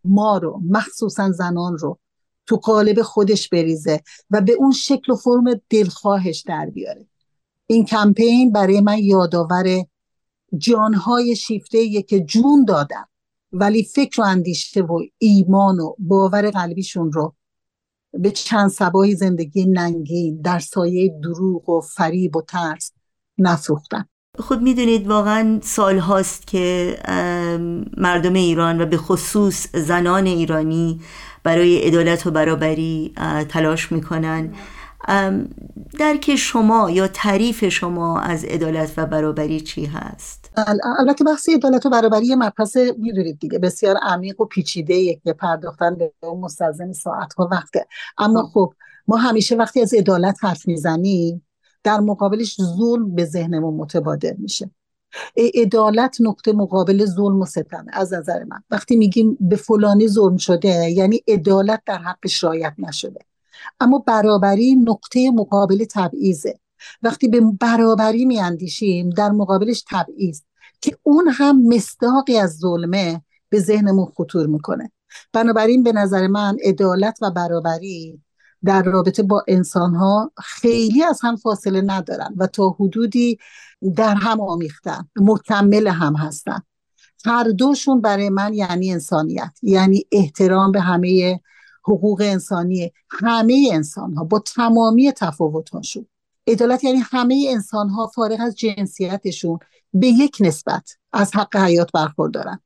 ما 0.05 0.38
رو 0.38 0.61
مخصوصا 0.70 1.33
زنان 1.33 1.79
رو 1.79 1.98
تو 2.47 2.57
قالب 2.57 3.03
خودش 3.03 3.49
بریزه 3.49 4.01
و 4.31 4.41
به 4.41 4.53
اون 4.53 4.73
شکل 4.73 5.13
و 5.13 5.17
فرم 5.17 5.45
دلخواهش 5.71 6.41
در 6.47 6.67
بیاره. 6.67 7.07
این 7.67 7.85
کمپین 7.85 8.53
برای 8.53 8.81
من 8.81 8.99
یادآور 8.99 9.85
جانهای 10.59 11.37
شیفته 11.37 12.03
که 12.03 12.21
جون 12.21 12.65
دادن 12.65 13.05
ولی 13.53 13.85
فکر 13.85 14.21
و 14.21 14.25
اندیشه 14.25 14.81
و 14.81 15.01
ایمان 15.19 15.81
و 15.81 15.95
باور 15.99 16.51
قلبیشون 16.51 17.13
رو 17.13 17.35
به 18.13 18.31
چند 18.31 18.71
سبایی 18.71 19.15
زندگی 19.15 19.65
ننگین 19.65 20.41
در 20.41 20.59
سایه 20.59 21.19
دروغ 21.23 21.69
و 21.69 21.81
فریب 21.81 22.37
و 22.37 22.43
ترس 22.43 22.93
نفروختن 23.39 24.05
خود 24.38 24.62
می‌دونید 24.62 25.09
واقعا 25.09 25.61
سال 25.62 25.99
هاست 25.99 26.46
که 26.46 26.96
مردم 27.96 28.33
ایران 28.33 28.81
و 28.81 28.87
به 28.87 28.96
خصوص 28.96 29.66
زنان 29.77 30.27
ایرانی 30.27 31.01
برای 31.42 31.79
عدالت 31.79 32.27
و 32.27 32.31
برابری 32.31 33.12
تلاش 33.49 33.92
می‌کنن. 33.92 34.55
درک 35.99 36.37
شما 36.37 36.90
یا 36.90 37.09
تعریف 37.09 37.68
شما 37.68 38.20
از 38.20 38.44
عدالت 38.44 38.92
و 38.96 39.07
برابری 39.07 39.61
چی 39.61 39.85
هست؟ 39.85 40.51
البته 40.99 41.25
بحث 41.25 41.49
عدالت 41.49 41.87
و 41.87 41.90
برابری 41.90 42.35
مبحث 42.35 42.77
می‌دونید 42.99 43.38
دیگه 43.38 43.59
بسیار 43.59 43.96
عمیق 44.03 44.40
و 44.40 44.44
پیچیده 44.44 45.14
که 45.14 45.33
پرداختن 45.33 45.94
به 45.94 46.12
اون 46.22 46.40
مستلزم 46.40 46.92
ساعت 46.92 47.35
ها 47.35 47.49
وقته 47.53 47.87
اما 48.18 48.51
خب 48.53 48.72
ما 49.09 49.16
همیشه 49.16 49.57
وقتی 49.57 49.81
از 49.81 49.94
عدالت 49.94 50.44
حرف 50.44 50.68
می‌زنیم 50.68 51.46
در 51.87 52.01
مقابلش 52.01 52.57
ظلم 52.61 53.14
به 53.14 53.25
ذهنمون 53.25 53.75
متبادر 53.75 54.35
میشه. 54.38 54.70
عدالت 55.55 56.16
نقطه 56.20 56.53
مقابل 56.53 57.05
ظلم 57.05 57.40
و 57.40 57.44
ستمه 57.44 57.90
از 57.92 58.12
نظر 58.12 58.44
من. 58.44 58.62
وقتی 58.70 58.96
میگیم 58.96 59.37
به 59.40 59.57
فلانی 59.57 60.09
ظلم 60.09 60.37
شده 60.37 60.90
یعنی 60.90 61.22
عدالت 61.29 61.83
در 61.87 61.99
حقش 61.99 62.44
رعایت 62.44 62.75
نشده. 62.79 63.20
اما 63.81 63.99
برابری 63.99 64.75
نقطه 64.75 65.31
مقابل 65.31 65.85
تبعیضه. 65.90 66.59
وقتی 67.03 67.29
به 67.29 67.40
برابری 67.61 68.25
میاندیشیم 68.25 69.11
در 69.11 69.31
مقابلش 69.31 69.85
تبعیض. 69.90 70.40
که 70.81 70.99
اون 71.03 71.29
هم 71.33 71.68
مصداقی 71.68 72.37
از 72.37 72.57
ظلمه 72.59 73.22
به 73.49 73.61
ذهنمون 73.61 74.07
خطور 74.16 74.46
می‌کنه. 74.46 74.92
بنابراین 75.33 75.83
به 75.83 75.92
نظر 75.92 76.27
من 76.27 76.57
عدالت 76.64 77.18
و 77.22 77.31
برابری 77.31 78.20
در 78.66 78.83
رابطه 78.83 79.22
با 79.22 79.44
انسان 79.48 79.94
ها 79.94 80.33
خیلی 80.44 81.02
از 81.02 81.20
هم 81.22 81.37
فاصله 81.37 81.81
ندارن 81.81 82.35
و 82.37 82.46
تا 82.46 82.68
حدودی 82.68 83.38
در 83.96 84.14
هم 84.14 84.40
آمیختن 84.40 85.09
مکمل 85.16 85.88
هم 85.88 86.16
هستن. 86.16 86.61
هر 87.24 87.44
دوشون 87.44 88.00
برای 88.00 88.29
من 88.29 88.55
یعنی 88.55 88.92
انسانیت 88.92 89.59
یعنی 89.62 90.05
احترام 90.12 90.72
به 90.72 90.81
همه 90.81 91.40
حقوق 91.85 92.20
انسانی 92.24 92.92
همه 93.11 93.68
انسان 93.72 94.14
ها 94.14 94.24
با 94.24 94.38
تمامی 94.38 95.12
تفاوت 95.12 95.70
هاشون 95.70 96.07
عدالت 96.46 96.85
یعنی 96.85 96.98
همه 96.98 97.46
انسان 97.48 97.88
ها 97.88 98.07
فارغ 98.07 98.40
از 98.40 98.57
جنسیتشون 98.57 99.59
به 99.94 100.07
یک 100.07 100.37
نسبت 100.40 100.90
از 101.12 101.37
حق 101.37 101.57
حیات 101.57 101.92
برخوردارن. 101.92 102.61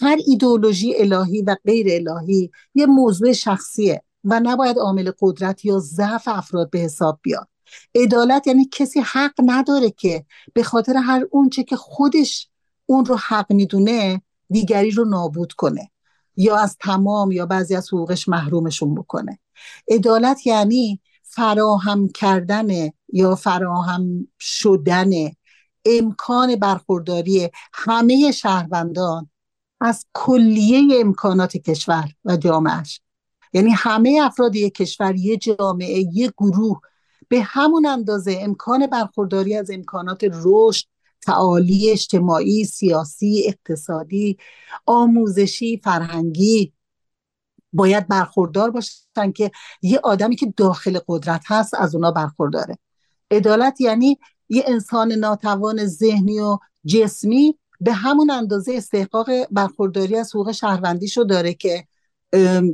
هر 0.00 0.18
ایدئولوژی 0.26 0.94
الهی 0.96 1.42
و 1.42 1.56
غیر 1.64 1.86
الهی 1.90 2.50
یه 2.74 2.86
موضوع 2.86 3.32
شخصیه. 3.32 4.02
و 4.24 4.40
نباید 4.40 4.78
عامل 4.78 5.10
قدرت 5.20 5.64
یا 5.64 5.78
ضعف 5.78 6.28
افراد 6.28 6.70
به 6.70 6.78
حساب 6.78 7.18
بیاد. 7.22 7.48
عدالت 7.94 8.46
یعنی 8.46 8.68
کسی 8.72 9.00
حق 9.00 9.34
نداره 9.38 9.90
که 9.90 10.24
به 10.54 10.62
خاطر 10.62 10.96
هر 10.96 11.26
اونچه 11.30 11.64
که 11.64 11.76
خودش 11.76 12.48
اون 12.86 13.04
رو 13.04 13.16
حق 13.16 13.52
می‌دونه 13.52 14.22
دیگری 14.50 14.90
رو 14.90 15.04
نابود 15.04 15.52
کنه 15.52 15.90
یا 16.36 16.56
از 16.56 16.76
تمام 16.80 17.32
یا 17.32 17.46
بعضی 17.46 17.76
از 17.76 17.88
حقوقش 17.88 18.28
محرومشون 18.28 18.94
بکنه. 18.94 19.38
عدالت 19.88 20.46
یعنی 20.46 21.00
فراهم 21.22 22.08
کردن 22.08 22.90
یا 23.12 23.34
فراهم 23.34 24.28
شدن 24.40 25.10
امکان 25.84 26.56
برخورداری 26.56 27.50
همه 27.72 28.32
شهروندان 28.32 29.30
از 29.80 30.06
کلیه 30.12 31.00
امکانات 31.00 31.56
کشور 31.56 32.08
و 32.24 32.36
جامعهش 32.36 33.00
یعنی 33.54 33.70
همه 33.70 34.20
افراد 34.22 34.56
یک 34.56 34.74
کشور 34.74 35.14
یک 35.14 35.42
جامعه 35.42 35.98
یک 35.98 36.32
گروه 36.38 36.80
به 37.28 37.40
همون 37.42 37.86
اندازه 37.86 38.38
امکان 38.40 38.86
برخورداری 38.86 39.56
از 39.56 39.70
امکانات 39.70 40.20
رشد 40.32 40.86
تعالی 41.26 41.90
اجتماعی 41.90 42.64
سیاسی 42.64 43.44
اقتصادی 43.46 44.38
آموزشی 44.86 45.80
فرهنگی 45.84 46.72
باید 47.72 48.08
برخوردار 48.08 48.70
باشن 48.70 49.32
که 49.34 49.50
یه 49.82 50.00
آدمی 50.02 50.36
که 50.36 50.54
داخل 50.56 50.98
قدرت 51.08 51.42
هست 51.46 51.74
از 51.74 51.94
اونا 51.94 52.10
برخورداره. 52.10 52.78
عدالت 53.30 53.80
یعنی 53.80 54.18
یه 54.48 54.64
انسان 54.66 55.12
ناتوان 55.12 55.86
ذهنی 55.86 56.40
و 56.40 56.58
جسمی 56.86 57.58
به 57.80 57.92
همون 57.92 58.30
اندازه 58.30 58.74
استحقاق 58.74 59.30
برخورداری 59.50 60.16
از 60.16 60.34
حقوق 60.34 60.52
شهروندیشو 60.52 61.22
داره 61.22 61.54
که 61.54 61.86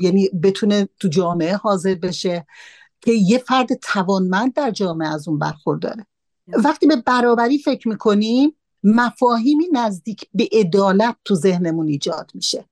یعنی 0.00 0.28
بتونه 0.42 0.88
تو 1.00 1.08
جامعه 1.08 1.56
حاضر 1.56 1.94
بشه 1.94 2.46
که 3.00 3.12
یه 3.12 3.38
فرد 3.38 3.74
توانمند 3.74 4.54
در 4.54 4.70
جامعه 4.70 5.08
از 5.08 5.28
اون 5.28 5.38
برخورداره. 5.38 6.06
وقتی 6.48 6.86
به 6.86 6.96
برابری 6.96 7.58
فکر 7.58 7.88
می‌کنیم 7.88 8.56
مفاهیمی 8.84 9.68
نزدیک 9.72 10.28
به 10.34 10.48
عدالت 10.52 11.16
تو 11.24 11.34
ذهنمون 11.34 11.88
ایجاد 11.88 12.30
میشه. 12.34 12.64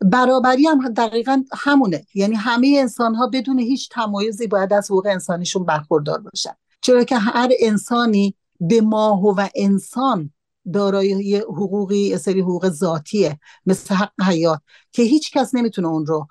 برابری 0.00 0.66
هم 0.66 0.88
دقیقا 0.88 1.44
همونه. 1.52 2.06
یعنی 2.14 2.34
همه 2.34 2.76
انسان 2.80 3.14
ها 3.14 3.26
بدون 3.26 3.58
هیچ 3.58 3.88
تمایزی 3.88 4.46
باید 4.46 4.72
از 4.72 4.90
حقوق 4.90 5.06
انسانیشون 5.06 5.64
برخوردار 5.64 6.20
باشن. 6.20 6.54
چرا 6.80 7.04
که 7.04 7.16
هر 7.16 7.50
انسانی 7.60 8.34
به 8.60 8.80
ماه 8.80 9.22
و 9.22 9.48
انسان 9.54 10.30
دارای 10.72 11.36
حقوقی 11.36 12.18
سری 12.18 12.40
حقوق 12.40 12.68
ذاتیه 12.68 13.38
مثل 13.66 13.94
حق 13.94 14.22
حیات 14.22 14.60
که 14.92 15.02
هیچ 15.02 15.32
کس 15.32 15.54
نمی‌تونه 15.54 15.88
اون 15.88 16.06
رو 16.06 16.26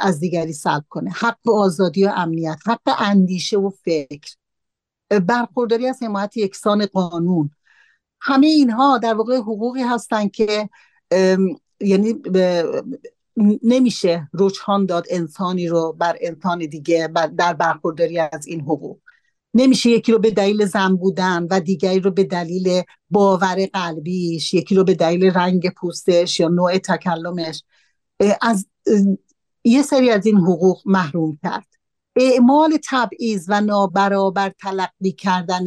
از 0.00 0.20
دیگری 0.20 0.52
سلب 0.52 0.84
کنه. 0.88 1.10
حق 1.10 1.48
آزادی 1.48 2.04
و 2.04 2.12
امنیت 2.16 2.58
حق 2.66 2.96
اندیشه 2.98 3.58
و 3.58 3.70
فکر. 3.84 4.34
برخورداری 5.26 5.86
از 5.86 6.02
حمایت 6.02 6.36
یکسان 6.36 6.86
قانون. 6.86 7.50
همه 8.20 8.46
اینها 8.46 8.98
در 8.98 9.14
واقع 9.14 9.36
حقوقی 9.36 9.82
هستند 9.82 10.30
که 10.30 10.68
یعنی 11.80 12.14
نمیشه 13.62 14.28
رجحان 14.34 14.86
داد 14.86 15.06
انسانی 15.10 15.68
رو 15.68 15.92
بر 15.92 16.16
انسان 16.20 16.58
دیگه 16.58 17.08
در 17.36 17.52
برخورداری 17.52 18.18
از 18.18 18.46
این 18.46 18.60
حقوق. 18.60 18.98
نمیشه 19.54 19.90
یکی 19.90 20.12
رو 20.12 20.18
به 20.18 20.30
دلیل 20.30 20.64
زن 20.64 20.96
بودن 20.96 21.46
و 21.50 21.60
دیگری 21.60 22.00
رو 22.00 22.10
به 22.10 22.24
دلیل 22.24 22.82
باور 23.10 23.68
قلبیش 23.72 24.54
یکی 24.54 24.74
رو 24.74 24.84
به 24.84 24.94
دلیل 24.94 25.24
رنگ 25.24 25.70
پوستش 25.70 26.40
یا 26.40 26.48
نوع 26.48 26.78
تکلمش 26.78 27.62
از 28.42 28.66
یه 29.64 29.82
سری 29.82 30.10
از 30.10 30.26
این 30.26 30.36
حقوق 30.36 30.82
محروم 30.86 31.38
کرد. 31.42 31.66
اعمال 32.16 32.78
تبعیض 32.90 33.46
و 33.48 33.60
نابرابر 33.60 34.52
تلقی 34.60 35.12
کردن 35.12 35.64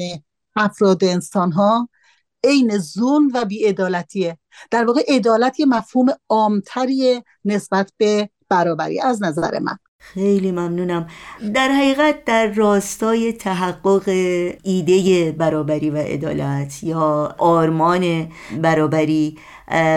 افراد 0.56 1.04
انسان 1.04 1.52
ها 1.52 1.90
عین 2.44 2.78
ظلم 2.78 3.28
و 3.34 3.46
بیعدالتیه. 3.46 4.38
در 4.72 4.86
واقع 4.86 5.04
عدالت 5.08 5.60
یه 5.60 5.66
مفهوم 5.66 6.08
عامتری 6.30 7.22
نسبت 7.46 7.92
به 7.98 8.30
برابری 8.50 9.02
از 9.02 9.24
نظر 9.24 9.60
من. 9.60 9.78
خیلی 10.04 10.52
ممنونم. 10.52 11.08
در 11.54 11.70
حقیقت 11.70 12.26
در 12.26 12.48
راستای 12.48 13.34
تحقق 13.34 14.10
ایده 14.64 15.32
برابری 15.32 15.90
و 15.90 15.98
عدالت 15.98 16.84
یا 16.84 17.36
آرمان 17.38 18.28
برابری 18.62 19.38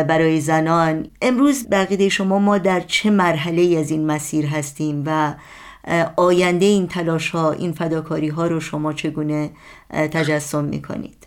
برای 0.08 0.40
زنان 0.40 1.06
امروز 1.22 1.68
بقیده 1.70 2.08
شما 2.08 2.38
ما 2.38 2.58
در 2.58 2.80
چه 2.80 3.10
مرحله 3.10 3.78
از 3.78 3.90
این 3.90 4.06
مسیر 4.06 4.46
هستیم 4.46 5.02
و 5.06 5.34
آینده 6.16 6.66
این 6.66 6.88
تلاش 6.88 7.30
ها 7.30 7.52
این 7.52 7.72
فداکاری 7.72 8.28
ها 8.28 8.46
رو 8.46 8.60
شما 8.60 8.92
چگونه 8.92 9.50
تجسم 9.90 10.64
می‌کنید؟ 10.64 11.26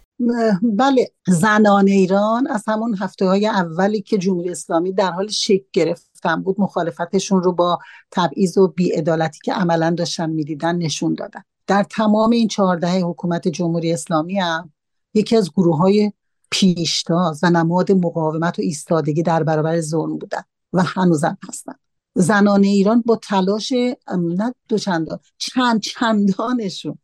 بله 0.64 1.12
زنان 1.28 1.88
ایران 1.88 2.48
از 2.48 2.64
همون 2.68 2.96
هفته 3.02 3.26
های 3.26 3.48
اولی 3.48 4.02
که 4.02 4.18
جمهوری 4.18 4.50
اسلامی 4.50 4.94
در 4.94 5.12
حال 5.12 5.28
شکل 5.28 5.94
گرفتن 6.20 6.42
بود 6.42 6.56
مخالفتشون 6.60 7.44
رو 7.44 7.54
با 7.54 7.80
تبعیض 8.12 8.58
و 8.58 8.68
بیعدالتی 8.68 9.40
که 9.44 9.54
عملا 9.54 9.90
داشتن 9.90 10.30
می‌دیدن 10.30 10.76
نشون 10.76 11.14
دادن. 11.14 11.44
در 11.68 11.84
تمام 11.84 12.32
این 12.32 12.48
چهارده 12.48 13.02
حکومت 13.02 13.48
جمهوری 13.48 13.94
اسلامی 13.94 14.40
هم 14.40 14.74
یکی 15.14 15.38
از 15.38 15.52
گروه 15.52 15.78
های 15.78 16.12
پیشتاز 16.52 17.40
و 17.44 17.50
نماد 17.50 17.92
مقاومت 17.92 18.60
و 18.60 18.62
ایستادگی 18.62 19.24
در 19.24 19.44
برابر 19.44 19.82
ظلم 19.82 20.18
بودن 20.18 20.42
و 20.74 20.84
هنوزم 20.84 21.38
هستن. 21.50 21.74
زنان 22.16 22.64
ایران 22.64 23.04
با 23.06 23.16
تلاش 23.16 23.74
نه 24.18 24.54
دو 24.68 24.78
چندان 24.78 25.20
چند 25.38 25.82
چندانشون 25.82 26.98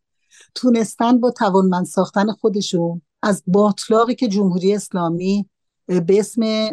تونستن 0.55 1.19
با 1.19 1.31
توانمند 1.31 1.85
ساختن 1.85 2.31
خودشون 2.31 3.01
از 3.21 3.43
باطلاقی 3.47 4.15
که 4.15 4.27
جمهوری 4.27 4.73
اسلامی 4.73 5.49
به 5.87 6.19
اسم 6.19 6.69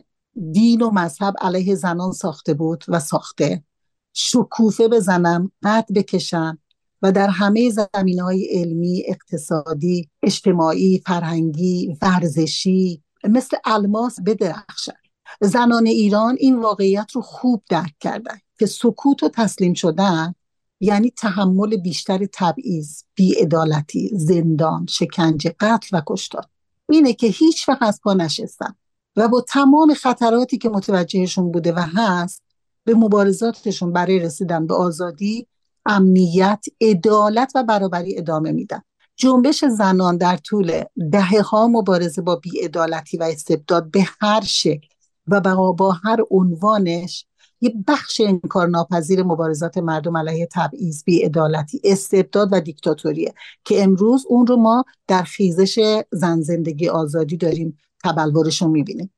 دین 0.53 0.83
و 0.83 0.90
مذهب 0.90 1.35
علیه 1.40 1.75
زنان 1.75 2.12
ساخته 2.12 2.55
بود 2.55 2.85
و 2.88 3.01
ساخته. 3.01 3.64
شکوفه 4.12 4.88
بزنن 4.88 5.51
قد 5.62 5.87
بکشن 5.95 6.59
و 7.03 7.12
در 7.12 7.29
همه 7.29 7.71
زمین 7.71 8.21
های 8.21 8.45
علمی، 8.45 9.03
اقتصادی، 9.07 10.11
اجتماعی، 10.23 11.03
فرهنگی، 11.07 11.97
ورزشی 12.03 13.03
مثل 13.25 13.57
الماس 13.64 14.21
بدرخشن 14.27 14.92
زنان 15.40 15.87
ایران 15.87 16.37
این 16.40 16.59
واقعیت 16.59 17.12
رو 17.12 17.23
خوب 17.23 17.62
درک 17.68 17.95
کردن 18.01 18.38
که 18.59 18.66
سکوت 18.66 19.23
و 19.23 19.29
تسلیم 19.29 19.75
شدن 19.75 20.35
یعنی 20.81 21.11
تحمل 21.11 21.77
بیشتر 21.77 22.27
تبعیض، 22.33 23.03
بیعدالتی، 23.14 24.11
زندان، 24.12 24.87
شکنجه، 24.88 25.55
قتل 25.61 25.97
و 25.97 26.03
کشتار. 26.07 26.45
اینه 26.88 27.12
که 27.12 27.27
هیچ 27.27 27.68
وقت 27.68 27.83
از 27.83 28.01
پا 28.05 28.14
نشستن. 28.14 28.75
و 29.16 29.29
با 29.29 29.40
تمام 29.40 29.94
خطراتی 29.94 30.59
که 30.59 30.68
متوجهشون 30.68 31.53
بوده 31.53 31.72
و 31.72 31.79
هست 31.79 32.42
به 32.85 32.94
مبارزاتشون 32.94 33.92
برای 33.92 34.18
رسیدن 34.18 34.66
به 34.66 34.75
آزادی 34.75 35.46
امنیت 35.87 36.64
عدالت 36.81 37.53
و 37.55 37.62
برابری 37.62 38.18
ادامه 38.18 38.53
میدن. 38.53 38.83
جنبش 39.16 39.64
زنان 39.64 40.16
در 40.16 40.37
طول 40.37 40.85
دهه 41.12 41.40
ها 41.42 41.68
مبارزه 41.68 42.22
با 42.22 42.37
بیعدالتی 42.37 43.16
و 43.16 43.22
استبداد 43.22 43.90
به 43.90 44.05
هر 44.20 44.40
شکل 44.40 44.88
و 45.27 45.40
با 45.72 45.92
هر 46.05 46.18
عنوانش 46.31 47.27
یه 47.61 47.75
بخش 47.88 48.20
انکار 48.20 48.68
ناپذیر 48.68 49.22
مبارزات 49.22 49.79
مردم 49.79 50.16
علیه 50.16 50.48
تبعیض 50.53 51.05
بیعدالتی 51.05 51.81
استبداد 51.85 52.48
و 52.53 52.61
دیکتاتوریه 52.61 53.35
که 53.64 53.83
امروز 53.83 54.27
اون 54.29 54.46
رو 54.46 54.57
ما 54.57 54.85
در 55.09 55.22
خیزش 55.22 56.03
زن 56.12 56.40
زندگی 56.40 56.88
آزادی 56.88 57.37
داریم. 57.37 57.79
تبلورش 58.04 58.62
رو 58.62 58.68
می‌بینیم 58.68 59.14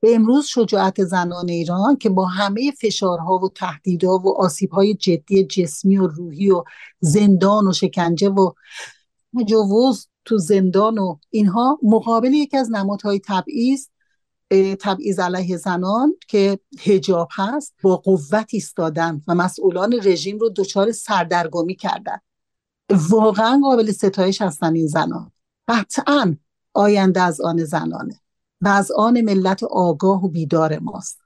به 0.00 0.14
امروز 0.14 0.46
شجاعت 0.46 1.04
زنان 1.04 1.48
ایران 1.48 1.96
که 1.96 2.08
با 2.08 2.26
همه 2.26 2.70
فشارها 2.70 3.38
و 3.38 3.48
تهدیدها 3.48 4.18
و 4.18 4.38
آسیبهای 4.38 4.94
جدی 4.94 5.44
جسمی 5.44 5.98
و 5.98 6.06
روحی 6.06 6.50
و 6.50 6.64
زندان 7.00 7.68
و 7.68 7.72
شکنجه 7.72 8.28
و 8.28 8.52
تجاوز 9.40 10.08
تو 10.24 10.38
زندان 10.38 10.98
و 10.98 11.16
اینها 11.30 11.78
مقابل 11.82 12.34
یکی 12.34 12.56
از 12.56 12.70
نمادهای 12.70 13.20
تبعیض 13.26 13.86
تبعیض 14.80 15.18
علیه 15.18 15.56
زنان 15.56 16.14
که 16.28 16.58
هجاب 16.80 17.28
هست 17.32 17.74
با 17.82 17.96
قوت 17.96 18.46
ایستادن 18.50 19.22
و 19.28 19.34
مسئولان 19.34 19.94
رژیم 20.04 20.38
رو 20.38 20.50
دچار 20.56 20.92
سردرگمی 20.92 21.74
کردن. 21.74 22.18
واقعا 23.10 23.60
قابل 23.62 23.90
ستایش 23.90 24.42
هستن 24.42 24.74
این 24.74 24.86
زنان. 24.86 25.32
قطعا 25.68 26.36
آینده 26.74 27.20
از 27.20 27.40
آن 27.40 27.64
زنانه. 27.64 28.21
و 28.62 28.68
از 28.68 28.90
آن 28.90 29.20
ملت 29.20 29.62
آگاه 29.62 30.24
و 30.24 30.28
بیدار 30.28 30.78
ماست. 30.78 31.18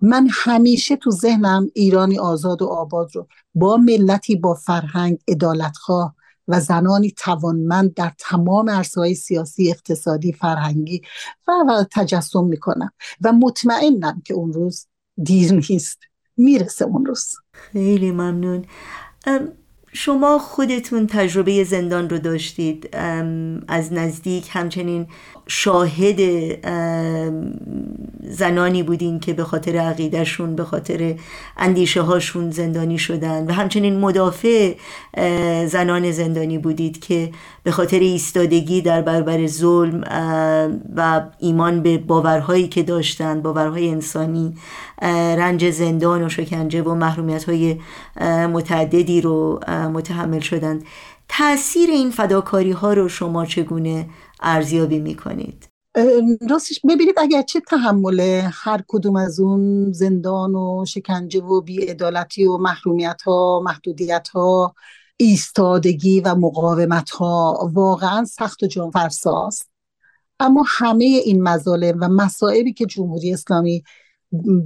من 0.00 0.28
همیشه 0.30 0.96
تو 0.96 1.10
ذهنم 1.10 1.70
ایرانی 1.74 2.18
آزاد 2.18 2.62
و 2.62 2.66
آباد 2.66 3.16
رو 3.16 3.26
با 3.54 3.76
ملتی 3.76 4.36
با 4.36 4.54
فرهنگ 4.54 5.18
عدالتخواه 5.28 6.14
و 6.48 6.60
زنانی 6.60 7.10
توانمند 7.10 7.94
در 7.94 8.12
تمام 8.18 8.70
عرصه‌های 8.70 9.14
سیاسی 9.14 9.70
اقتصادی 9.70 10.32
فرهنگی 10.32 11.02
و, 11.48 11.84
تجسم 11.92 12.44
می‌کنم 12.44 12.92
و 13.20 13.32
مطمئنم 13.32 14.22
که 14.24 14.34
اون 14.34 14.52
روز 14.52 14.86
دیر 15.22 15.52
نیست 15.52 15.98
می‌رسه 16.36 16.84
اون 16.84 17.06
روز. 17.06 17.34
خیلی 17.52 18.10
ممنون. 18.10 18.64
شما 19.92 20.38
خودتون 20.38 21.06
تجربه 21.06 21.64
زندان 21.64 22.10
رو 22.10 22.18
داشتید 22.18 22.96
از 23.68 23.92
نزدیک 23.92 24.48
همچنین 24.50 25.06
شاهد 25.46 26.20
زنانی 28.22 28.82
بودین 28.82 29.20
که 29.20 29.32
به 29.32 29.44
خاطر 29.44 29.76
عقیدهشون 29.76 30.56
به 30.56 30.64
خاطر 30.64 31.14
اندیشه 31.56 32.00
هاشون 32.02 32.50
زندانی 32.50 32.98
شدن. 32.98 33.46
و 33.46 33.52
همچنین 33.52 34.00
مدافع 34.00 34.74
زنان 35.66 36.10
زندانی 36.10 36.58
بودید 36.58 37.00
که 37.00 37.30
به 37.62 37.70
خاطر 37.70 37.98
ایستادگی 37.98 38.80
در 38.80 39.02
برابر 39.02 39.46
ظلم 39.46 40.04
و 40.96 41.22
ایمان 41.38 41.82
به 41.82 41.98
باورهایی 41.98 42.68
که 42.68 42.82
داشتن 42.82 43.42
باورهای 43.42 43.88
انسانی 43.88 44.54
رنج 45.38 45.70
زندان 45.70 46.24
و 46.24 46.28
شکنجه 46.28 46.82
و 46.82 46.94
محرومیت 46.94 47.44
های 47.44 47.76
متعددی 48.52 49.20
رو 49.20 49.60
متحمل 49.68 50.40
شدند. 50.40 50.84
تاثیر 51.28 51.90
این 51.90 52.10
فداکاری 52.10 52.70
ها 52.72 52.92
رو 52.92 53.08
شما 53.08 53.46
چگونه 53.46 54.06
ارزیابی 54.42 54.98
می‌کنید. 54.98 55.68
راستش 56.50 56.80
ببینید 56.88 57.14
اگرچه 57.18 57.60
تحمل 57.60 58.40
هر 58.52 58.84
کدوم 58.88 59.16
از 59.16 59.40
اون 59.40 59.92
زندان 59.92 60.54
و 60.54 60.84
شکنجه 60.88 61.40
و 61.40 61.60
بیعدالتی 61.60 62.46
و 62.46 62.56
محرومیت 62.56 63.22
ها 63.22 63.62
محدودیت 63.64 64.28
ها 64.28 64.74
ایستادگی 65.16 66.20
و 66.20 66.34
مقاومت 66.34 67.10
ها 67.10 67.70
واقعا 67.72 68.24
سخت 68.24 68.62
و 68.62 68.66
جانفرساست. 68.66 69.70
اما 70.40 70.64
همه 70.68 71.04
این 71.04 71.42
مظالم 71.42 71.98
و 72.00 72.08
مسائبی 72.08 72.72
که 72.72 72.86
جمهوری 72.86 73.32
اسلامی 73.32 73.82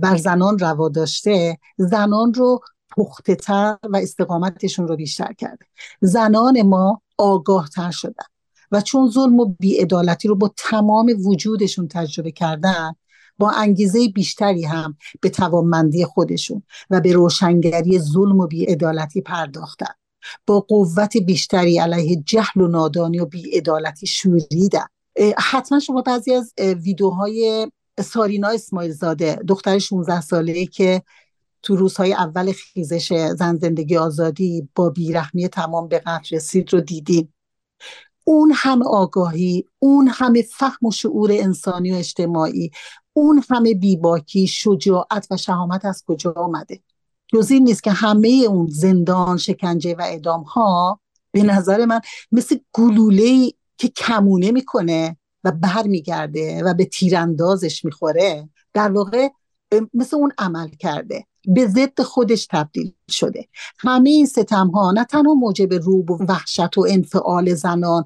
بر 0.01 0.17
زنان 0.17 0.59
روا 0.59 0.89
داشته 0.89 1.59
زنان 1.77 2.35
رو 2.35 2.61
پخته 2.97 3.35
تر 3.35 3.79
و 3.85 3.97
استقامتشون 3.97 4.89
رو 4.89 4.97
بیشتر 4.97 5.33
کرده. 5.33 5.67
زنان 6.01 6.63
ما 6.63 7.03
آگاه 7.19 7.69
تر 7.69 7.91
شدن. 7.91 8.27
و 8.73 8.81
چون 8.81 9.11
ظلم 9.11 9.41
و 9.41 9.55
بیعدالتی 9.61 10.29
رو 10.29 10.35
با 10.35 10.55
تمام 10.57 11.13
وجودشون 11.27 11.89
تجربه 11.89 12.31
کردن 12.31 12.93
با 13.39 13.51
انگیزه 13.51 14.09
بیشتری 14.09 14.65
هم 14.65 14.97
به 15.21 15.29
توانمندی 15.29 16.05
خودشون 16.05 16.63
و 16.91 17.01
به 17.01 17.13
روشنگری 17.13 17.99
ظلم 17.99 18.41
و 18.41 18.47
بیعدالتی 18.47 19.21
پرداختن. 19.21 19.95
با 20.47 20.61
قوت 20.61 21.17
بیشتری 21.17 21.79
علیه 21.79 22.23
جهل 22.27 22.61
و 22.61 22.69
نادانی 22.69 23.19
و 23.19 23.27
بیعدالتی 23.27 24.07
شوریدن. 24.07 24.87
حتما 25.39 25.81
شما 25.81 26.03
بعضی 26.03 26.35
از 26.35 26.53
ویدوهای 26.59 27.67
سارینا 28.01 28.49
اسماعیل 28.49 28.93
زاده 28.93 29.39
دختر 29.49 29.79
16 29.79 30.21
ساله 30.21 30.67
که 30.67 31.03
تو 31.63 31.77
روزهای 31.77 32.13
اول 32.13 32.53
خیزش 32.53 33.13
زن 33.13 33.57
زندگی 33.57 33.97
آزادی 33.97 34.69
با 34.75 34.91
بیرحمی 34.91 35.49
تمام 35.49 35.89
به 35.89 35.99
قتل 35.99 36.37
رسید 36.37 36.73
رو 36.73 36.81
دیدیم. 36.81 37.33
اون 38.29 38.53
همه 38.55 38.85
آگاهی 38.85 39.65
اون 39.79 40.09
همه 40.09 40.43
فهم 40.43 40.87
و 40.87 40.91
شعور 40.91 41.31
انسانی 41.33 41.93
و 41.93 41.95
اجتماعی 41.95 42.71
اون 43.13 43.45
همه 43.51 43.75
بیباکی 43.75 44.47
شجاعت 44.47 45.27
و 45.31 45.37
شهامت 45.37 45.85
از 45.85 46.05
کجا 46.07 46.33
آمده؟ 46.37 46.81
جز 47.29 47.51
این 47.51 47.65
نیست 47.65 47.83
که 47.83 47.91
همه 47.91 48.29
اون 48.49 48.67
زندان 48.71 49.37
شکنجه 49.37 49.95
و 49.95 50.03
اعدام 50.03 50.43
ها 50.43 51.01
به 51.33 51.43
نظر 51.43 51.85
من 51.85 52.01
مثل 52.33 52.57
گلوله 52.73 53.53
که 53.79 53.89
کمونه 53.89 54.51
می‌کنه 54.51 55.17
و 55.45 55.53
بر 55.53 55.83
میگرده 55.83 56.63
و 56.65 56.75
به 56.75 56.85
تیراندازش 56.85 57.85
می‌خوره 57.85 58.49
در 58.73 58.91
واقع 58.93 59.29
مثل 59.95 60.17
اون 60.17 60.33
عمل 60.39 60.69
کرده. 60.69 61.27
به 61.47 61.67
ضد 61.67 62.03
خودش 62.03 62.47
تبدیل 62.51 62.93
شده. 63.11 63.49
همه 63.79 64.11
این 64.11 64.27
ستم 64.27 64.71
ها 64.71 64.93
نه 64.93 65.05
تنها 65.05 65.35
موجب 65.35 65.75
روب 65.75 66.11
و 66.11 66.19
وحشت 66.29 66.79
و 66.79 66.87
انفعال 66.89 67.55
زنان 67.55 68.05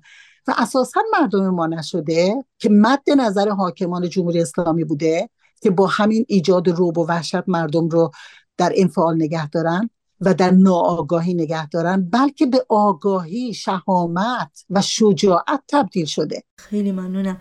و 0.49 0.55
اساسا 0.59 1.01
مردم 1.21 1.49
ما 1.51 1.67
نشده 1.67 2.45
که 2.59 2.69
مد 2.69 3.03
نظر 3.17 3.49
حاکمان 3.49 4.09
جمهوری 4.09 4.41
اسلامی 4.41 4.85
بوده 4.85 5.31
که 5.63 5.71
با 5.71 5.87
همین 5.87 6.25
ایجاد 6.29 6.69
روب 6.69 6.99
و 6.99 7.07
وحشت 7.07 7.49
مردم 7.49 7.89
رو 7.89 8.11
در 8.57 8.73
انفعال 8.77 9.15
نگه 9.15 9.49
دارن 9.49 9.91
و 10.21 10.35
در 10.35 10.51
ناآگاهی 10.51 11.35
نگه 11.35 11.69
دارن 11.69 12.11
بلکه 12.11 12.47
به 12.47 12.67
آگاهی 12.69 13.55
شهامت 13.55 14.65
و 14.71 14.83
شجاعت 14.83 15.61
تبدیل 15.69 16.07
شده. 16.07 16.43
خیلی 16.59 16.93
ممنونم. 16.93 17.41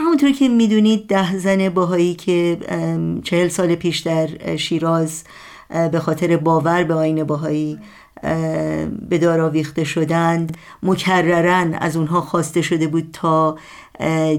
همونطور 0.00 0.32
که 0.32 0.48
می‌دونید 0.48 1.06
ده 1.06 1.38
زن 1.38 1.68
باهایی 1.68 2.14
که 2.14 2.58
چهل 3.24 3.48
سال 3.48 3.74
پیش 3.74 3.98
در 3.98 4.56
شیراز 4.56 5.24
به 5.92 6.00
خاطر 6.00 6.36
باور 6.36 6.84
به 6.84 6.94
آین 6.94 7.24
باهایی 7.24 7.78
به 9.08 9.18
دار 9.18 9.40
آویخته 9.40 9.84
شدند 9.84 10.56
مکررن 10.82 11.74
از 11.74 11.96
اونها 11.96 12.20
خواسته 12.20 12.62
شده 12.62 12.86
بود 12.86 13.08
تا 13.12 13.56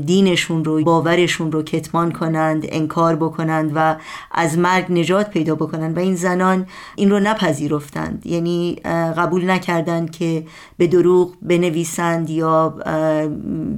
دینشون 0.05 0.65
رو 0.65 0.83
باورشون 0.83 1.51
رو 1.51 1.63
کتمان 1.63 2.11
کنند 2.11 2.65
انکار 2.69 3.15
بکنند 3.15 3.71
و 3.75 3.95
از 4.31 4.57
مرگ 4.57 4.91
نجات 4.91 5.29
پیدا 5.29 5.55
بکنند. 5.55 5.97
و 5.97 5.99
این 5.99 6.15
زنان 6.15 6.65
این 6.95 7.11
رو 7.11 7.19
نپذیرفتند. 7.19 8.21
یعنی 8.25 8.75
قبول 9.17 9.49
نکردند 9.49 10.11
که 10.11 10.43
به 10.77 10.87
دروغ 10.87 11.33
بنویسند 11.41 12.29
یا 12.29 12.69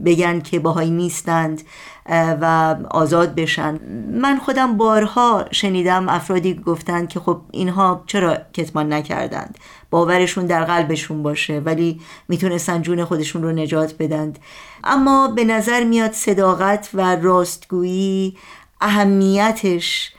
بگن 0.06 0.40
که 0.40 0.60
باهایی 0.60 0.92
نیستند. 0.92 1.62
و 2.10 2.76
آزاد 2.90 3.36
بشن. 3.36 3.80
من 4.22 4.38
خودم 4.38 4.78
بارها 4.78 5.46
شنیدم 5.52 6.10
افرادی 6.10 6.54
گفتند 6.54 7.10
که 7.10 7.20
خب 7.20 7.42
اینها 7.52 8.04
چرا 8.08 8.38
کتمان 8.54 8.94
نکردند؟ 8.94 9.58
باورشون 9.90 10.46
در 10.46 10.64
قلبشون 10.64 11.24
باشه 11.24 11.60
ولی 11.60 12.02
می‌تونستن 12.28 12.82
جون 12.82 13.06
خودشون 13.06 13.44
رو 13.44 13.52
نجات 13.52 13.96
بدند. 14.00 14.40
اما 14.84 15.28
به 15.28 15.44
نظر 15.44 15.84
میاد 15.84 16.12
صداقت 16.12 16.90
و 16.94 17.16
راستگویی 17.16 18.38
اهمیتش 18.82 20.14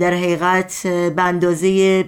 در 0.00 0.14
حقیقت 0.14 0.82
به 0.86 1.22
اندازه 1.22 2.02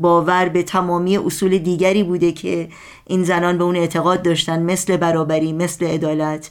باور 0.00 0.48
به 0.48 0.62
تمامی 0.62 1.18
اصول 1.18 1.58
دیگری 1.58 2.02
بوده 2.02 2.32
که 2.32 2.68
این 3.06 3.24
زنان 3.24 3.58
به 3.58 3.64
اون 3.64 3.76
اعتقاد 3.76 4.22
داشتن 4.22 4.62
مثل 4.62 4.96
برابری 4.96 5.52
مثل 5.52 5.86
عدالت. 5.86 6.50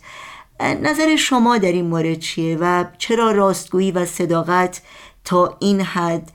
نظر 0.62 1.16
شما 1.16 1.57
در 1.57 1.72
این 1.72 1.86
مورد 1.86 2.20
چیه 2.20 2.57
و 2.62 2.86
چرا 2.97 3.32
راستگویی 3.32 3.91
و 3.91 4.05
صداقت 4.05 4.82
تا 5.24 5.57
این 5.59 5.82
حد 5.82 6.32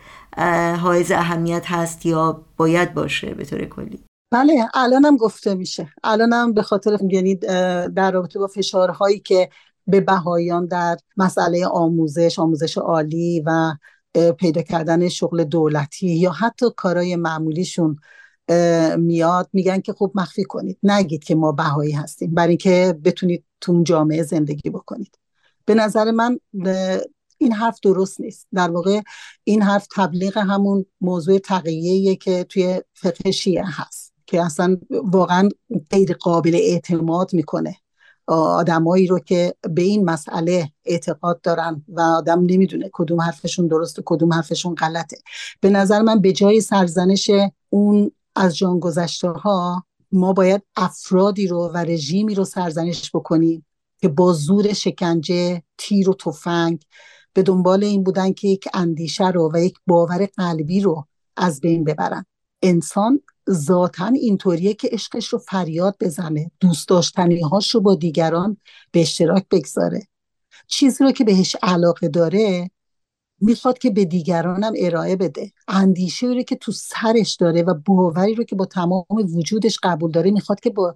حائز 0.81 1.11
اهمیت 1.11 1.65
هست 1.67 2.07
یا 2.07 2.45
باید 2.57 2.95
باشه 2.95 3.35
به 3.35 3.45
طور 3.45 3.65
کلی؟ 3.65 4.05
بله 4.31 4.69
الانم 4.75 5.17
گفته 5.17 5.55
میشه. 5.55 5.89
الانم 6.05 6.53
به 6.53 6.63
خاطر 6.63 6.99
یعنی 7.11 7.35
در 7.95 8.11
رابطه 8.11 8.39
با 8.39 8.47
فشارهایی 8.47 9.21
که 9.21 9.49
به 9.87 10.01
بهایان 10.01 10.67
در 10.67 10.97
مسئله 11.17 11.67
آموزش 11.67 12.39
آموزش 12.39 12.79
عالی 12.79 13.43
و 13.47 13.75
پیدا 14.39 14.63
کردن 14.63 15.09
شغل 15.09 15.45
دولتی 15.45 16.07
یا 16.07 16.31
حتی 16.31 16.67
کارهای 16.77 17.17
معمولیشون 17.17 17.97
میاد 18.99 19.49
میگن 19.53 19.81
که 19.81 19.93
خب 19.93 20.13
مخفی 20.15 20.45
کنید. 20.45 20.79
نگید 20.83 21.25
که 21.25 21.35
ما 21.35 21.53
بهایی 21.53 21.93
هستیم. 21.93 22.35
برای 22.35 22.49
اینکه 22.49 22.99
بتونید 23.05 23.45
تو 23.61 23.83
جامعه 23.83 24.23
زندگی 24.23 24.71
بکنید. 24.71 25.19
به 25.65 25.75
نظر 25.75 26.11
من 26.11 26.39
این 27.39 27.53
حرف 27.53 27.81
درست 27.83 28.21
نیست. 28.21 28.47
در 28.55 28.71
واقع 28.71 29.01
این 29.45 29.63
حرف 29.63 29.87
تبلیغ 29.97 30.39
همون 30.39 30.87
موضوع 31.01 31.39
تقییه 31.39 32.17
که 32.17 32.45
توی 32.45 32.83
فقه 32.95 33.31
شیعه 33.31 33.65
هست. 33.67 34.13
که 34.27 34.43
اصلا 34.43 34.77
واقعا 34.91 35.49
غیر 35.91 36.13
قابل 36.13 36.55
اعتماد 36.55 37.35
می‌کنه. 37.35 37.77
آدمایی 38.27 39.07
رو 39.07 39.19
که 39.19 39.55
به 39.71 39.83
این 39.83 40.05
مسئله 40.05 40.71
اعتقاد 40.85 41.41
دارن 41.41 41.85
و 41.89 42.01
آدم 42.01 42.41
نمی‌دونه 42.41 42.91
کدوم 42.93 43.21
حرفشون 43.21 43.67
درست 43.67 43.99
و 43.99 44.03
کدوم 44.05 44.33
حرفشون 44.33 44.75
غلطه. 44.75 45.17
به 45.61 45.71
نظر 45.71 46.03
من 46.03 46.21
به 46.21 46.33
جای 46.33 46.61
سرزنش 46.61 47.31
اون 47.71 48.11
از 48.37 48.57
جان 48.57 48.79
گذشته 48.79 49.29
ها 49.29 49.87
ما 50.13 50.33
باید 50.33 50.63
افرادی 50.77 51.47
رو 51.47 51.69
و 51.75 51.77
رژیمی 51.77 52.35
رو 52.35 52.45
سرزنش 52.45 53.11
بکنیم 53.15 53.67
که 54.01 54.09
با 54.09 54.33
زور 54.33 54.73
شکنجه 54.73 55.63
تیر 55.79 56.11
و 56.11 56.15
تفنگ 56.15 56.83
به 57.33 57.43
دنبال 57.43 57.85
این 57.85 58.03
بودن 58.03 58.33
که 58.33 58.49
یک 58.49 58.69
اندیشه 58.75 59.29
رو 59.29 59.51
و 59.55 59.59
یک 59.59 59.79
باور 59.87 60.29
قلبی 60.37 60.81
رو 60.81 61.07
از 61.37 61.61
بین 61.61 61.85
ببرن. 61.85 62.27
انسان 62.63 63.21
ذاتا 63.51 64.07
اینطوریه 64.07 64.75
که 64.75 64.89
عشقش 64.93 65.29
رو 65.29 65.39
فریاد 65.39 65.97
بزنه 66.01 66.51
دوست 66.61 66.89
داشتنی 66.89 67.41
هاش 67.41 67.75
رو 67.75 67.81
با 67.81 67.95
دیگران 67.95 68.57
به 68.91 69.01
اشتراک 69.01 69.47
بگذاره. 69.51 70.07
چیزی 70.67 71.05
رو 71.05 71.13
که 71.13 71.25
بهش 71.25 71.57
علاقه 71.63 72.09
داره 72.09 72.71
می‌خواد 73.41 73.79
که 73.79 73.91
به 73.91 74.05
دیگرانم 74.05 74.73
ارائه 74.77 75.17
بده. 75.17 75.53
اندیشه 75.69 76.27
رو 76.27 76.43
که 76.43 76.57
تو 76.57 76.73
سرش 76.73 77.37
داره 77.37 77.63
و 77.63 77.75
باوری 77.75 78.35
رو 78.35 78.45
که 78.45 78.57
با 78.57 78.65
تمام 78.65 79.05
وجودش 79.11 79.79
قبول 79.83 80.11
داره 80.11 80.31
می‌خواد 80.31 80.61
که 80.61 80.71
با 80.71 80.95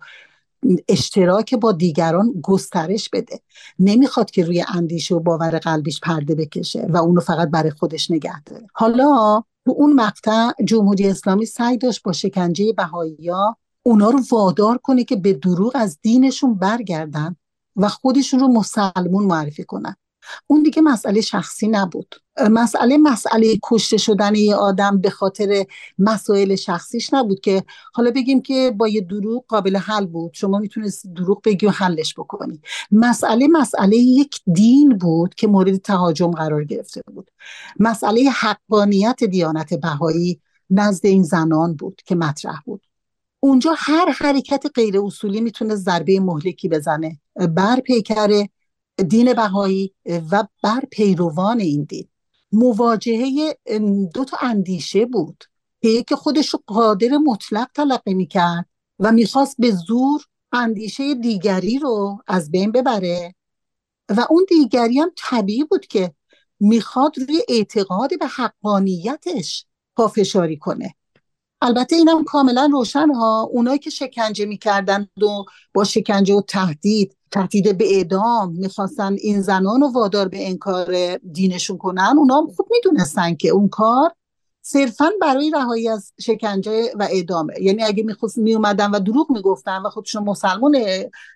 اشتراک 0.89 1.55
با 1.55 1.73
دیگران 1.73 2.35
گسترش 2.43 3.09
بده. 3.09 3.41
نمی‌خواد 3.79 4.31
که 4.31 4.45
روی 4.45 4.65
اندیشه 4.75 5.15
و 5.15 5.21
باور 5.21 5.59
قلبیش 5.59 6.01
پرده 6.01 6.35
بکشه 6.35 6.87
و 6.89 6.97
اونو 6.97 7.21
فقط 7.21 7.51
برای 7.51 7.71
خودش 7.71 8.11
نگه 8.11 8.43
داره. 8.43 8.67
حالا 8.73 9.43
تو 9.65 9.75
اون 9.77 9.93
مقطع 9.93 10.51
جمهوری 10.65 11.09
اسلامی 11.09 11.47
سعی 11.47 11.79
داشت 11.79 12.03
با 12.03 12.13
شکنجه 12.13 12.73
بهایی 12.73 13.31
اونا 13.83 14.11
رو 14.11 14.21
وادار 14.33 14.79
کنه 14.79 15.05
که 15.05 15.17
به 15.17 15.33
دروغ 15.33 15.73
از 15.75 15.99
دینشون 16.03 16.55
برگردن 16.55 17.37
و 17.77 17.89
خودشون 17.89 18.41
رو 18.41 18.49
مسلمون 18.49 19.25
معرفی 19.25 19.65
کنن. 19.65 19.97
اون 20.47 20.63
دیگه 20.63 20.83
مسئله 20.83 21.21
شخصی 21.21 21.69
نبود. 21.69 22.15
مسئله 22.51 22.99
مسئله 22.99 23.59
کشته 23.63 23.97
شدن 23.97 24.35
یه 24.35 24.55
آدم 24.55 25.01
به 25.01 25.11
خاطر 25.11 25.67
مسائل 25.99 26.57
شخصیش 26.57 27.15
نبود 27.15 27.41
که 27.41 27.65
حالا 27.95 28.11
بگیم 28.11 28.43
که 28.43 28.75
با 28.77 28.89
یه 28.89 29.01
دروغ 29.01 29.45
قابل 29.49 29.77
حل 29.77 30.07
بود. 30.07 30.31
شما 30.35 30.59
می‌تونست 30.59 31.07
دروغ 31.07 31.43
بگی 31.45 31.67
و 31.67 31.71
حلش 31.71 32.15
بکنی. 32.15 32.61
مسئله 32.91 33.49
مسئله 33.49 33.97
یک 33.97 34.41
دین 34.53 34.99
بود 34.99 35.35
که 35.35 35.47
مورد 35.47 35.77
تهاجم 35.77 36.31
قرار 36.31 36.65
گرفته 36.65 37.03
بود. 37.15 37.31
مسئله 37.79 38.31
حقانیت 38.31 39.25
دیانت 39.25 39.75
بهایی 39.75 40.41
نزد 40.71 41.07
این 41.07 41.23
زنان 41.23 41.75
بود 41.75 42.03
که 42.05 42.15
مطرح 42.15 42.61
بود. 42.65 42.87
اونجا 43.41 43.75
هر 43.79 44.11
حرکت 44.11 44.67
غیر 44.75 45.01
اصولی 45.01 45.41
می‌تونه 45.41 45.75
ضربه 45.75 46.21
مهلکی 46.21 46.69
بزنه. 46.69 47.21
بر 47.37 47.81
پیکر 47.81 48.47
دین 49.03 49.35
بهایی 49.35 49.95
و 50.31 50.47
بر 50.63 50.81
پیروان 50.91 51.61
این 51.61 51.85
دین. 51.85 52.09
مواجهه 52.53 53.59
دو 54.15 54.25
تا 54.25 54.37
اندیشه 54.41 55.07
بود. 55.07 55.45
که 55.83 55.89
یکی 55.89 56.15
خودش 56.15 56.49
رو 56.49 56.63
قادر 56.67 57.09
مطلق 57.09 57.69
تلقی 57.75 58.15
می‌کرد 58.15 58.67
و 58.99 59.13
می‌خواست 59.13 59.57
به 59.59 59.71
زور 59.71 60.25
اندیشه 60.53 61.15
دیگری 61.15 61.79
رو 61.79 62.19
از 62.27 62.51
بین 62.51 62.73
ببره. 62.73 63.35
و 64.09 64.27
اون 64.31 64.47
دیگری 64.49 64.99
هم 64.99 65.11
طبیعی 65.17 65.65
بود 65.65 65.87
که 65.87 66.15
می‌خواد 66.61 67.19
روی 67.19 67.43
اعتقاد 67.49 68.19
به 68.19 68.27
حقانیتش 68.27 69.67
پافشاری 69.97 70.57
کنه. 70.57 70.95
البته 71.63 71.97
اینم 71.97 72.25
کاملا 72.25 72.69
روشن 72.73 73.11
ها 73.11 73.49
اونایی 73.53 73.79
که 73.79 73.91
شکنجه 73.91 74.45
می‌کردن 74.47 75.09
و 75.17 75.27
با 75.75 75.85
شکنجه 75.85 76.35
و 76.35 76.43
تهدید 76.49 77.17
تهدید 77.31 77.79
به 77.79 77.97
اعدام 77.97 78.53
می‌خواستن 78.53 79.17
این 79.21 79.41
زنان 79.41 79.81
رو 79.81 79.93
وادار 79.93 80.29
به 80.29 80.49
انکار 80.49 81.17
دینشون 81.17 81.79
کنن 81.79 82.15
اونا 82.19 82.37
هم 82.37 82.47
خوب 82.47 82.67
می‌دونستن 82.71 83.35
که 83.35 83.49
اون 83.49 83.69
کار 83.69 84.13
صرفا 84.63 85.11
برای 85.21 85.51
رهایی 85.51 85.89
از 85.89 86.13
شکنجه 86.21 86.93
و 86.99 87.09
اعدامه. 87.11 87.55
یعنی 87.61 87.83
اگه 87.83 88.03
می‌خواست 88.03 88.39
میومدن 88.39 88.91
و 88.91 89.01
دروغ 89.01 89.31
می‌گفتن 89.31 89.83
و 89.83 89.91
خودشون 89.91 90.25
مسلمان 90.25 90.77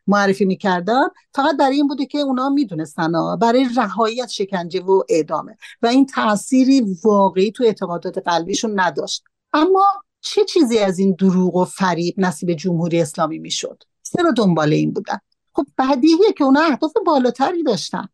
معرفی 0.07 0.45
می‌کردن 0.45 1.03
فقط 1.35 1.57
برای 1.57 1.77
این 1.77 1.89
بوده 1.89 2.07
که 2.07 2.19
اونا 2.19 2.49
می‌دونستن 2.49 3.37
برای 3.37 3.69
رهایی 3.77 4.23
از 4.23 4.35
شکنجه 4.35 4.81
و 4.81 5.03
اعدامه. 5.09 5.57
و 5.83 5.87
این 5.87 6.07
تأثیری 6.07 6.97
واقعی 7.05 7.53
تو 7.53 7.65
اعتقادات 7.65 8.19
قلبیشون 8.19 8.81
نداشت. 8.81 9.25
اما 9.53 9.85
چه 10.25 10.45
چیزی 10.45 10.79
از 10.79 10.99
این 10.99 11.17
دروغ 11.19 11.57
و 11.57 11.65
فریب 11.65 12.15
نصیب 12.19 12.53
جمهوری 12.53 13.01
اسلامی 13.01 13.39
می‌شد؟ 13.39 13.83
چرا 14.03 14.31
دنبال 14.31 14.73
این 14.73 14.93
بودن. 14.93 15.19
خب 15.53 15.67
بدیهیه 15.79 16.33
که 16.39 16.45
اونا 16.45 16.61
اهداف 16.61 16.93
بالاتری 17.07 17.63
داشتن. 17.63 18.09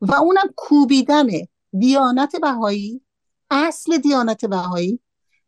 و 0.00 0.14
اونم 0.14 0.48
کوبیدن 0.56 1.26
دیانت 1.78 2.36
بهایی 2.36 3.00
اصل 3.50 3.98
دیانت 3.98 4.44
بهایی 4.44 5.00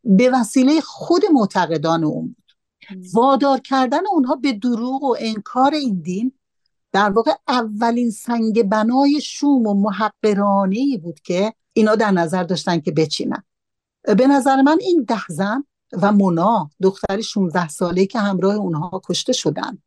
به 0.04 0.30
وسیله 0.30 0.80
خود 0.80 1.22
معتقدان 1.32 2.04
اون 2.04 2.26
بود. 2.26 2.52
وادار 3.12 3.60
کردن 3.60 4.06
اونها 4.12 4.36
به 4.36 4.52
دروغ 4.52 5.02
و 5.02 5.16
انکار 5.18 5.74
این 5.74 6.00
دین 6.00 6.32
در 6.92 7.10
واقع 7.10 7.32
اولین 7.48 8.10
سنگ 8.10 8.62
بنای 8.62 9.20
شوم 9.20 9.66
و 9.66 9.74
محقرانه 9.74 10.98
بود 11.02 11.20
که 11.20 11.54
اینا 11.72 11.94
در 11.94 12.10
نظر 12.10 12.42
داشتن 12.42 12.80
که 12.80 12.92
بچینن. 12.92 13.44
به 14.02 14.26
نظر 14.26 14.62
من 14.62 14.78
این 14.80 15.04
ده 15.08 15.26
زن 15.28 15.64
و 15.92 16.12
مونا 16.12 16.70
دختری 16.82 17.22
16 17.22 17.68
ساله 17.68 18.06
که 18.06 18.18
همراه 18.18 18.54
اونها 18.54 19.02
کشته 19.04 19.32
شدن. 19.32 19.78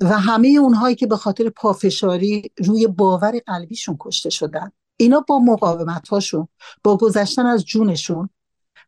و 0.00 0.18
همه 0.18 0.48
اونهایی 0.48 0.96
که 0.96 1.06
به 1.06 1.16
خاطر 1.16 1.48
پافشاری 1.48 2.50
روی 2.58 2.86
باور 2.86 3.40
قلبیشون 3.46 3.96
کشته 4.00 4.30
شدن. 4.30 4.72
اینا 4.96 5.20
با 5.28 5.38
مقاومت 5.38 6.08
هاشون 6.08 6.48
با 6.84 6.96
گذشتن 6.96 7.46
از 7.46 7.64
جونشون 7.64 8.28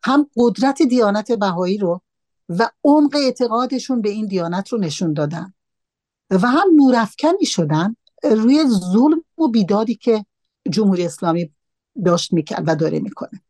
هم 0.03 0.27
قدرت 0.37 0.83
دیانت 0.83 1.33
بهایی 1.33 1.79
رو 1.79 2.01
و 2.49 2.71
عمق 2.85 3.17
اعتقادشون 3.17 4.03
به 4.03 4.09
این 4.09 4.27
دیانت 4.27 4.69
رو 4.69 4.79
نشون 4.79 5.13
دادن. 5.13 5.53
و 6.31 6.39
هم 6.39 6.69
نورافکنی 6.77 7.45
شدن 7.45 7.97
روی 8.23 8.65
ظلم 8.69 9.25
و 9.39 9.49
بیدادی 9.49 9.95
که 9.95 10.25
جمهوری 10.71 11.07
اسلامی 11.07 11.51
داشت 12.05 12.33
می‌کرد 12.33 12.65
و 12.67 12.77
داره 12.77 13.01
می‌کنه. 13.01 13.43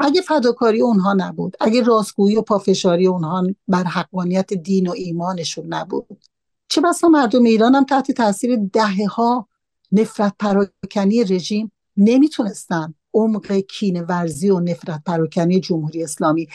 اگه 0.00 0.22
فداکاری 0.22 0.80
اونها 0.80 1.12
نبود 1.12 1.56
اگه 1.60 1.82
راستگویی 1.82 2.36
و 2.36 2.42
پافشاری 2.42 3.06
اونها 3.06 3.46
بر 3.68 3.84
حقانیت 3.84 4.52
دین 4.52 4.86
و 4.86 4.90
ایمانشون 4.90 5.74
نبود. 5.74 6.24
چه 6.68 6.80
بسا 6.80 7.08
مردم 7.08 7.44
ایران 7.44 7.74
هم 7.74 7.84
تحت 7.84 8.12
تاثیر 8.12 8.56
دهه 8.72 9.06
ها 9.06 9.48
نفرت 9.92 10.34
پراکنی 10.38 11.24
رژیم 11.24 11.72
نمی‌تونستن 11.96 12.94
عمق 13.14 13.52
کین 13.52 14.00
ورزی 14.00 14.50
و 14.50 14.60
نفرت 14.60 15.02
پراکنی 15.06 15.60
جمهوری 15.60 16.04
اسلامی 16.04 16.48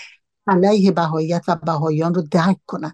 علیه 0.48 0.92
بهاییت 0.92 1.44
و 1.48 1.56
بهاییان 1.56 2.14
رو 2.14 2.22
درک 2.22 2.58
کنن. 2.66 2.94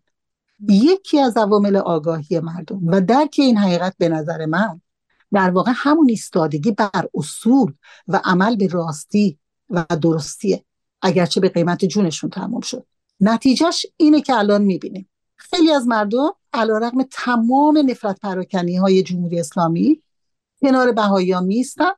یکی 0.70 1.20
از 1.20 1.38
عوامل 1.38 1.76
آگاهی 1.76 2.40
مردم 2.40 2.88
و 2.88 3.02
درک 3.02 3.36
این 3.38 3.58
حقیقت 3.58 3.96
به 3.98 4.10
نظر 4.10 4.46
من 4.46 4.82
در 5.34 5.50
واقع 5.50 5.72
همون 5.76 6.10
ایستادگی 6.10 6.72
بر 6.72 7.08
اصول 7.16 7.74
و 8.08 8.22
عمل 8.24 8.56
به 8.56 8.68
راستی 8.68 9.40
و 9.74 9.86
درستیه. 10.02 10.66
اگرچه 11.02 11.42
به 11.42 11.50
قیمت 11.50 11.86
جونشون 11.86 12.30
تمام 12.30 12.62
شد. 12.62 12.86
نتیجهش 13.20 13.86
اینه 13.98 14.22
که 14.22 14.34
الان 14.34 14.62
می‌بینیم. 14.62 15.10
خیلی 15.36 15.72
از 15.72 15.88
مردم 15.88 16.30
علا 16.54 16.78
رقم 16.78 17.04
تمام 17.12 17.78
نفرت 17.78 18.20
پراکنی 18.20 18.76
های 18.76 19.04
جمهوری 19.04 19.40
اسلامی 19.40 20.02
کنار 20.62 20.92
بهایی 20.92 21.32
ها 21.32 21.42
میستن 21.42 21.92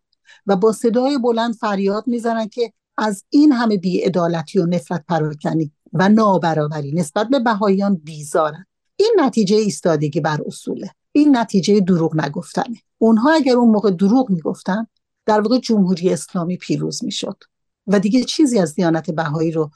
و 0.45 0.55
با 0.55 0.71
صدای 0.71 1.17
بلند 1.17 1.53
فریاد 1.53 2.07
می‌زنن 2.07 2.47
که 2.47 2.73
از 2.97 3.23
این 3.29 3.51
همه 3.51 3.77
بیعدالتی 3.77 4.59
و 4.59 4.65
نفرت 4.65 5.05
پراکنی 5.07 5.71
و 5.93 6.09
نابرابری 6.09 6.91
نسبت 6.91 7.27
به 7.27 7.39
بهاییان 7.39 7.95
بیزارن. 7.95 8.65
این 8.95 9.15
نتیجه 9.19 9.55
ایستادگی 9.55 10.19
بر 10.19 10.41
اصوله. 10.45 10.91
این 11.11 11.37
نتیجه 11.37 11.79
دروغ 11.79 12.15
نگفتنه. 12.15 12.77
اونها 12.97 13.33
اگر 13.33 13.55
اون 13.55 13.69
موقع 13.69 13.91
دروغ 13.91 14.29
می‌گفتن 14.29 14.87
در 15.25 15.41
واقع 15.41 15.57
جمهوری 15.57 16.13
اسلامی 16.13 16.57
پیروز 16.57 17.03
می‌شد. 17.03 17.37
و 17.87 17.99
دیگه 17.99 18.23
چیزی 18.23 18.59
از 18.59 18.75
دیانت 18.75 19.11
بهایی 19.11 19.51
رو 19.51 19.71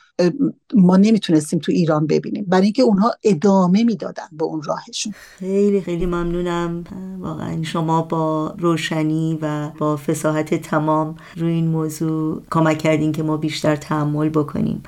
ما 0.75 0.97
نمی‌تونستیم 0.97 1.59
تو 1.59 1.71
ایران 1.71 2.07
ببینیم. 2.07 2.45
برای 2.47 2.63
اینکه 2.63 2.81
اونها 2.81 3.11
ادامه 3.23 3.83
می‌دادن 3.83 4.27
به 4.31 4.43
اون 4.43 4.61
راهشون. 4.63 5.13
خیلی 5.37 5.81
خیلی 5.81 6.05
ممنونم. 6.05 6.83
واقعا 7.19 7.63
شما 7.63 8.01
با 8.01 8.55
روشنی 8.57 9.39
و 9.41 9.69
با 9.77 9.97
فساحت 9.97 10.53
تمام 10.53 11.15
روی 11.37 11.51
این 11.51 11.67
موضوع 11.67 12.41
کمک 12.51 12.77
کردین 12.77 13.11
که 13.11 13.23
ما 13.23 13.37
بیشتر 13.37 13.75
تحمل 13.75 14.29
بکنیم. 14.29 14.83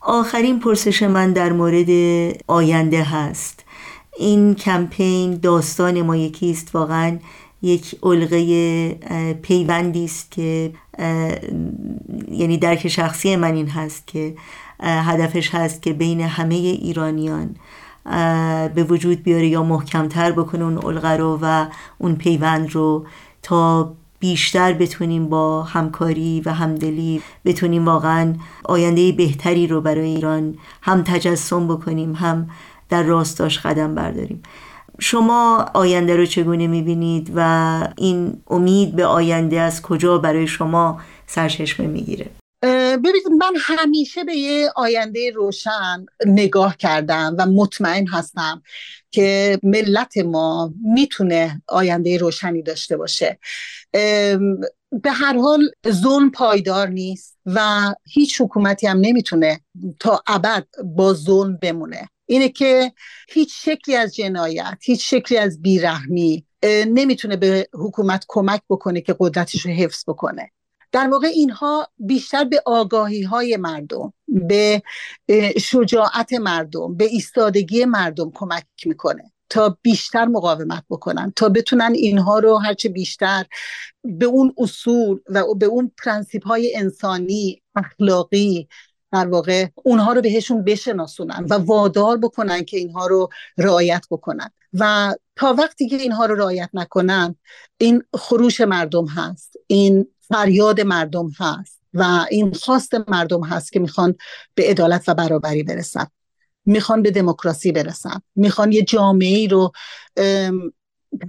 آخرین 0.00 0.60
پرسش 0.60 1.02
من 1.02 1.32
در 1.32 1.52
مورد 1.52 1.88
آینده 2.46 3.02
هست. 3.02 3.64
این 4.18 4.54
کمپین 4.54 5.34
داستان 5.34 6.02
ما 6.02 6.16
یکیست 6.16 6.74
واقعا 6.74 7.18
یک 7.62 7.98
علقه 8.02 9.34
پیوندی 9.42 10.04
است 10.04 10.30
که 10.30 10.72
یعنی 12.30 12.58
درک 12.58 12.88
شخصی 12.88 13.36
من 13.36 13.54
این 13.54 13.68
هست 13.68 14.06
که 14.06 14.34
هدفش 14.80 15.54
هست 15.54 15.82
که 15.82 15.92
بین 15.92 16.20
همه 16.20 16.54
ایرانیان 16.54 17.56
به 18.74 18.86
وجود 18.88 19.22
بیاره 19.22 19.46
یا 19.46 19.62
محکمتر 19.62 20.32
بکنه 20.32 20.64
اون 20.64 20.78
علقه 20.78 21.16
رو 21.16 21.38
و 21.42 21.66
اون 21.98 22.14
پیوند 22.14 22.74
رو 22.74 23.06
تا 23.42 23.92
بیشتر 24.18 24.72
بتونیم 24.72 25.28
با 25.28 25.62
همکاری 25.62 26.42
و 26.44 26.52
همدلی 26.52 27.22
بتونیم 27.44 27.84
واقعا 27.84 28.34
آینده 28.64 29.12
بهتری 29.12 29.66
رو 29.66 29.80
برای 29.80 30.04
ایران 30.04 30.54
هم 30.82 31.02
تجسم 31.02 31.68
بکنیم 31.68 32.14
هم 32.14 32.50
در 32.88 33.02
راستاش 33.02 33.58
قدم 33.58 33.94
برداریم. 33.94 34.42
شما 34.98 35.70
آینده 35.74 36.16
رو 36.16 36.26
چگونه 36.26 36.66
می‌بینید 36.66 37.32
و 37.36 37.88
این 37.96 38.42
امید 38.46 38.96
به 38.96 39.06
آینده 39.06 39.60
از 39.60 39.82
کجا 39.82 40.18
برای 40.18 40.46
شما 40.46 41.00
سرچشمه 41.26 41.86
می‌گیره؟ 41.86 42.30
ببینید 42.62 43.26
من 43.38 43.52
همیشه 43.60 44.24
به 44.24 44.36
یه 44.36 44.70
آینده 44.76 45.30
روشن 45.30 46.06
نگاه 46.26 46.76
کردم 46.76 47.34
و 47.38 47.46
مطمئن 47.46 48.06
هستم 48.06 48.62
که 49.10 49.58
ملت 49.62 50.18
ما 50.18 50.74
می‌تونه 50.84 51.62
آینده 51.68 52.18
روشنی 52.18 52.62
داشته 52.62 52.96
باشه. 52.96 53.38
به 55.02 55.10
هر 55.12 55.38
حال 55.38 55.70
ظلم 55.88 56.30
پایدار 56.30 56.88
نیست 56.88 57.36
و 57.46 57.94
هیچ 58.04 58.40
حکومتی 58.40 58.86
هم 58.86 58.98
نمی‌تونه 59.00 59.60
تا 60.00 60.22
ابد 60.26 60.66
با 60.84 61.14
ظلم 61.14 61.58
بمونه. 61.62 62.08
اینه 62.26 62.48
که 62.48 62.92
هیچ 63.28 63.52
شکلی 63.64 63.96
از 63.96 64.14
جنایت 64.14 64.78
هیچ 64.82 65.10
شکلی 65.10 65.38
از 65.38 65.62
بیرحمی 65.62 66.46
نمی‌تونه 66.86 67.36
به 67.36 67.68
حکومت 67.72 68.24
کمک 68.28 68.60
بکنه 68.70 69.00
که 69.00 69.16
قدرتش 69.18 69.66
رو 69.66 69.70
حفظ 69.72 70.04
بکنه. 70.08 70.50
در 70.92 71.08
واقع 71.08 71.26
اینها 71.26 71.88
بیشتر 71.98 72.44
به 72.44 72.62
آگاهی 72.66 73.22
های 73.22 73.56
مردم 73.56 74.12
به 74.26 74.82
شجاعت 75.60 76.32
مردم 76.32 76.96
به 76.96 77.04
ایستادگی 77.04 77.84
مردم 77.84 78.30
کمک 78.34 78.64
می‌کنه 78.86 79.32
تا 79.48 79.78
بیشتر 79.82 80.24
مقاومت 80.24 80.84
بکنن 80.90 81.32
تا 81.36 81.48
بتونن 81.48 81.92
اینها 81.94 82.38
رو 82.38 82.56
هرچه 82.56 82.88
بیشتر 82.88 83.44
به 84.04 84.26
اون 84.26 84.54
اصول 84.58 85.20
و 85.28 85.54
به 85.54 85.66
اون 85.66 85.92
پرنسیپ 86.04 86.46
های 86.46 86.76
انسانی 86.76 87.62
اخلاقی 87.74 88.68
در 89.12 89.26
واقع 89.26 89.66
اونها 89.74 90.12
رو 90.12 90.20
بهشون 90.20 90.64
بشناسونن 90.64 91.46
و 91.50 91.54
وادار 91.54 92.16
بکنن 92.16 92.64
که 92.64 92.76
اینها 92.76 93.06
رو 93.06 93.28
رعایت 93.58 94.06
بکنن. 94.10 94.50
و 94.72 95.14
تا 95.36 95.54
وقتی 95.58 95.88
که 95.88 95.96
اینها 95.96 96.26
رو 96.26 96.34
رعایت 96.34 96.70
نکنن 96.74 97.36
این 97.78 98.02
خروش 98.14 98.60
مردم 98.60 99.06
هست 99.06 99.52
این 99.66 100.06
فریاد 100.20 100.80
مردم 100.80 101.30
هست 101.38 101.80
و 101.94 102.26
این 102.30 102.52
خواست 102.52 102.94
مردم 103.08 103.44
هست 103.44 103.72
که 103.72 103.80
می‌خوان 103.80 104.14
به 104.54 104.70
عدالت 104.70 105.08
و 105.08 105.14
برابری 105.14 105.62
برسن. 105.62 106.06
می‌خوان 106.64 107.02
به 107.02 107.10
دموکراسی 107.10 107.72
برسن. 107.72 108.22
می‌خوان 108.34 108.72
یه 108.72 108.82
جامعه 108.82 109.36
ای 109.36 109.48
رو 109.48 109.72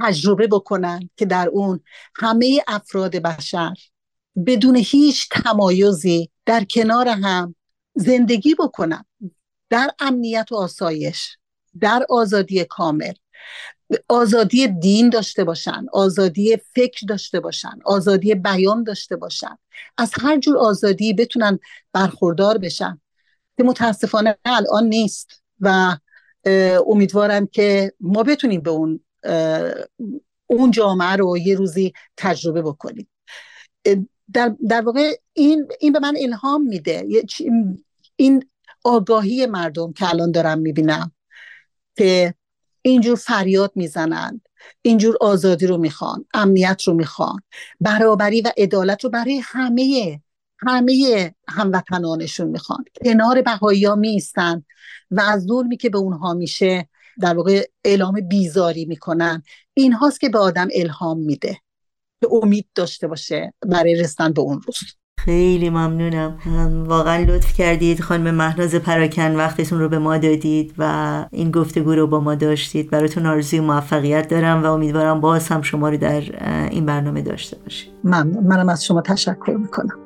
تجربه 0.01 0.47
بکنن 0.47 1.09
که 1.17 1.25
در 1.25 1.47
اون 1.47 1.79
همه 2.15 2.63
افراد 2.67 3.15
بشر 3.15 3.73
بدون 4.45 4.75
هیچ 4.75 5.29
تمایزی 5.31 6.29
در 6.45 6.63
کنار 6.63 7.07
هم 7.07 7.55
زندگی 7.97 8.55
بکنن 8.55 9.05
در 9.69 9.89
امنیت 9.99 10.51
و 10.51 10.55
آسایش 10.55 11.37
در 11.79 12.05
آزادی 12.09 12.65
کامل. 12.65 13.13
آزادی 14.07 14.67
دین 14.67 15.09
داشته 15.09 15.43
باشن 15.43 15.85
آزادی 15.93 16.57
فکر 16.75 17.05
داشته 17.07 17.39
باشن 17.39 17.79
آزادی 17.85 18.35
بیان 18.35 18.83
داشته 18.83 19.15
باشن. 19.15 19.57
از 19.97 20.11
هر 20.21 20.37
جور 20.39 20.57
آزادی 20.57 21.13
بتونن 21.13 21.59
برخوردار 21.93 22.57
بشن. 22.57 23.01
که 23.57 23.63
متاسفانه 23.63 24.37
الان 24.45 24.83
نیست 24.83 25.43
و 25.59 25.97
امیدوارم 26.87 27.47
که 27.47 27.93
ما 27.99 28.23
بتونیم 28.23 28.61
به 28.61 28.69
اون 28.69 28.99
اون 30.47 30.71
جامعه 30.71 31.15
رو 31.15 31.37
یه 31.37 31.55
روزی 31.55 31.93
تجربه 32.17 32.61
بکنیم. 32.61 33.07
در, 34.33 34.55
در 34.69 34.81
واقع 34.81 35.13
این, 35.33 35.67
این 35.79 35.93
به 35.93 35.99
من 35.99 36.15
الهام 36.21 36.63
میده. 36.63 37.07
این 38.19 38.49
آگاهی 38.83 39.45
مردم 39.45 39.93
که 39.93 40.09
الان 40.09 40.31
دارم 40.31 40.59
می‌بینم 40.59 41.11
که 41.97 42.33
اینجور 42.81 43.15
فریاد 43.15 43.71
می‌زنند 43.75 44.41
اینجور 44.81 45.17
آزادی 45.21 45.67
رو 45.67 45.77
می‌خوان 45.77 46.25
امنیت 46.33 46.81
رو 46.83 46.93
می‌خوان 46.93 47.39
برابری 47.79 48.41
و 48.41 48.51
عدالت 48.57 49.03
رو 49.03 49.09
برای 49.09 49.41
همه 49.43 50.21
همه 50.59 51.35
هموطنانشون 51.47 52.47
می‌خوان. 52.47 52.85
کنار 53.05 53.41
بهایی 53.41 53.85
ها 53.85 53.95
میستن 53.95 54.63
و 55.11 55.21
از 55.21 55.43
ظلمی 55.43 55.77
که 55.77 55.89
به 55.89 55.97
اونها 55.97 56.33
میشه 56.33 56.89
در 57.19 57.37
واقع 57.37 57.67
اعلام 57.83 58.21
بیزاری 58.21 58.85
می‌کنن. 58.85 59.43
این 59.73 59.93
هاست 59.93 60.19
که 60.19 60.29
به 60.29 60.39
آدم 60.39 60.67
الهام 60.73 61.19
میده 61.19 61.57
که 62.21 62.27
امید 62.43 62.67
داشته 62.75 63.07
باشه 63.07 63.53
برای 63.67 63.95
رسیدن 63.95 64.33
به 64.33 64.41
اون 64.41 64.61
روز. 64.61 64.77
خیلی 65.17 65.69
ممنونم. 65.69 66.37
واقعا 66.87 67.23
لطف 67.23 67.53
کردید. 67.53 68.01
خانم 68.01 68.35
مهناز 68.35 68.75
پراکن 68.75 69.35
وقتتون 69.35 69.79
رو 69.79 69.89
به 69.89 69.99
ما 69.99 70.17
دادید 70.17 70.73
و 70.77 71.25
این 71.31 71.51
گفتگو 71.51 71.95
رو 71.95 72.07
با 72.07 72.19
ما 72.19 72.35
داشتید. 72.35 72.89
براتون 72.89 73.25
آرزوی 73.25 73.59
موفقیت 73.59 74.27
دارم 74.27 74.63
و 74.63 74.65
امیدوارم 74.65 75.21
باز 75.21 75.47
هم 75.47 75.61
شما 75.61 75.89
رو 75.89 75.97
در 75.97 76.21
این 76.69 76.85
برنامه 76.85 77.21
داشته 77.21 77.57
باشید 77.63 77.91
ممنون. 78.03 78.47
منم 78.47 78.69
از 78.69 78.85
شما 78.85 79.01
تشکر 79.01 79.57
می‌کنم. 79.59 79.99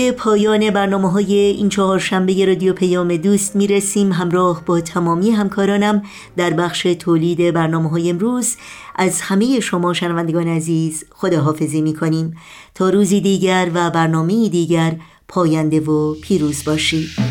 به 0.00 0.12
پایان 0.12 0.70
برنامه 0.70 1.10
های 1.10 1.34
این 1.34 1.68
چهار 1.68 1.98
شنبه 1.98 2.46
رادیو 2.46 2.72
پیام 2.72 3.16
دوست 3.16 3.56
می‌رسیم. 3.56 4.12
همراه 4.12 4.64
با 4.66 4.80
تمامی 4.80 5.30
همکارانم 5.30 6.02
در 6.36 6.50
بخش 6.50 6.82
تولید 6.82 7.54
برنامه 7.54 7.90
های 7.90 8.10
امروز 8.10 8.56
از 8.96 9.20
همه 9.20 9.60
شما 9.60 9.92
شنوندگان 9.92 10.48
عزیز 10.48 11.04
خداحافظی 11.10 11.80
می‌کنیم. 11.80 12.36
تا 12.74 12.90
روزی 12.90 13.20
دیگر 13.20 13.70
و 13.74 13.90
برنامه 13.90 14.48
دیگر 14.48 14.96
پاینده 15.28 15.80
و 15.80 16.14
پیروز 16.14 16.64
باشید. 16.64 17.29